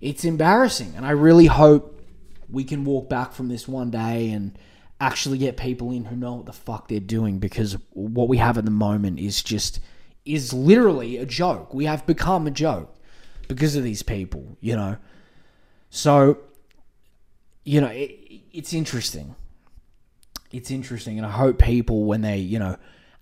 [0.00, 0.94] it's embarrassing.
[0.96, 2.00] And i really hope
[2.48, 4.58] we can walk back from this one day and
[5.00, 8.56] actually get people in who know what the fuck they're doing because what we have
[8.56, 9.80] at the moment is just
[10.24, 11.74] is literally a joke.
[11.74, 12.94] We have become a joke
[13.48, 14.96] because of these people you know?
[15.90, 16.38] So
[17.64, 18.18] you know it,
[18.52, 19.34] it's interesting
[20.52, 22.76] it's interesting and i hope people when they you know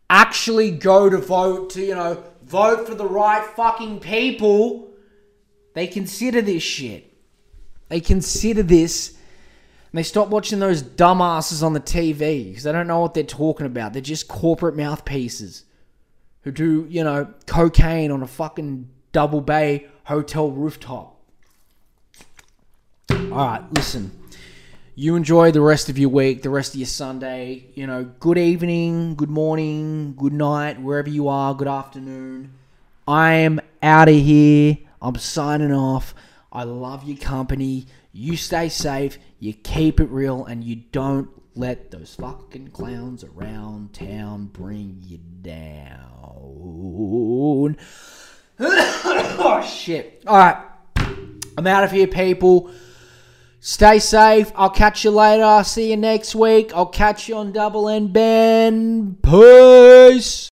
[0.09, 4.91] actually go to vote to you know vote for the right fucking people
[5.75, 7.13] they consider this shit.
[7.89, 12.87] They consider this and they stop watching those dumbasses on the tv because they don't
[12.87, 13.93] know what they're talking about.
[13.93, 15.65] They're just corporate mouthpieces
[16.43, 21.17] who do you know cocaine on a fucking double bay hotel rooftop.
[23.11, 24.20] All right listen
[25.01, 27.65] you enjoy the rest of your week, the rest of your Sunday.
[27.75, 32.53] You know, good evening, good morning, good night, wherever you are, good afternoon.
[33.09, 34.77] I am out of here.
[35.01, 36.15] I'm signing off.
[36.53, 37.87] I love your company.
[38.13, 43.95] You stay safe, you keep it real, and you don't let those fucking clowns around
[43.95, 46.09] town bring you down.
[48.61, 50.23] oh, shit.
[50.27, 50.63] All right.
[51.57, 52.71] I'm out of here, people.
[53.63, 54.51] Stay safe.
[54.55, 55.45] I'll catch you later.
[55.45, 56.73] I'll see you next week.
[56.75, 59.19] I'll catch you on Double N Benn.
[59.23, 60.49] Peace.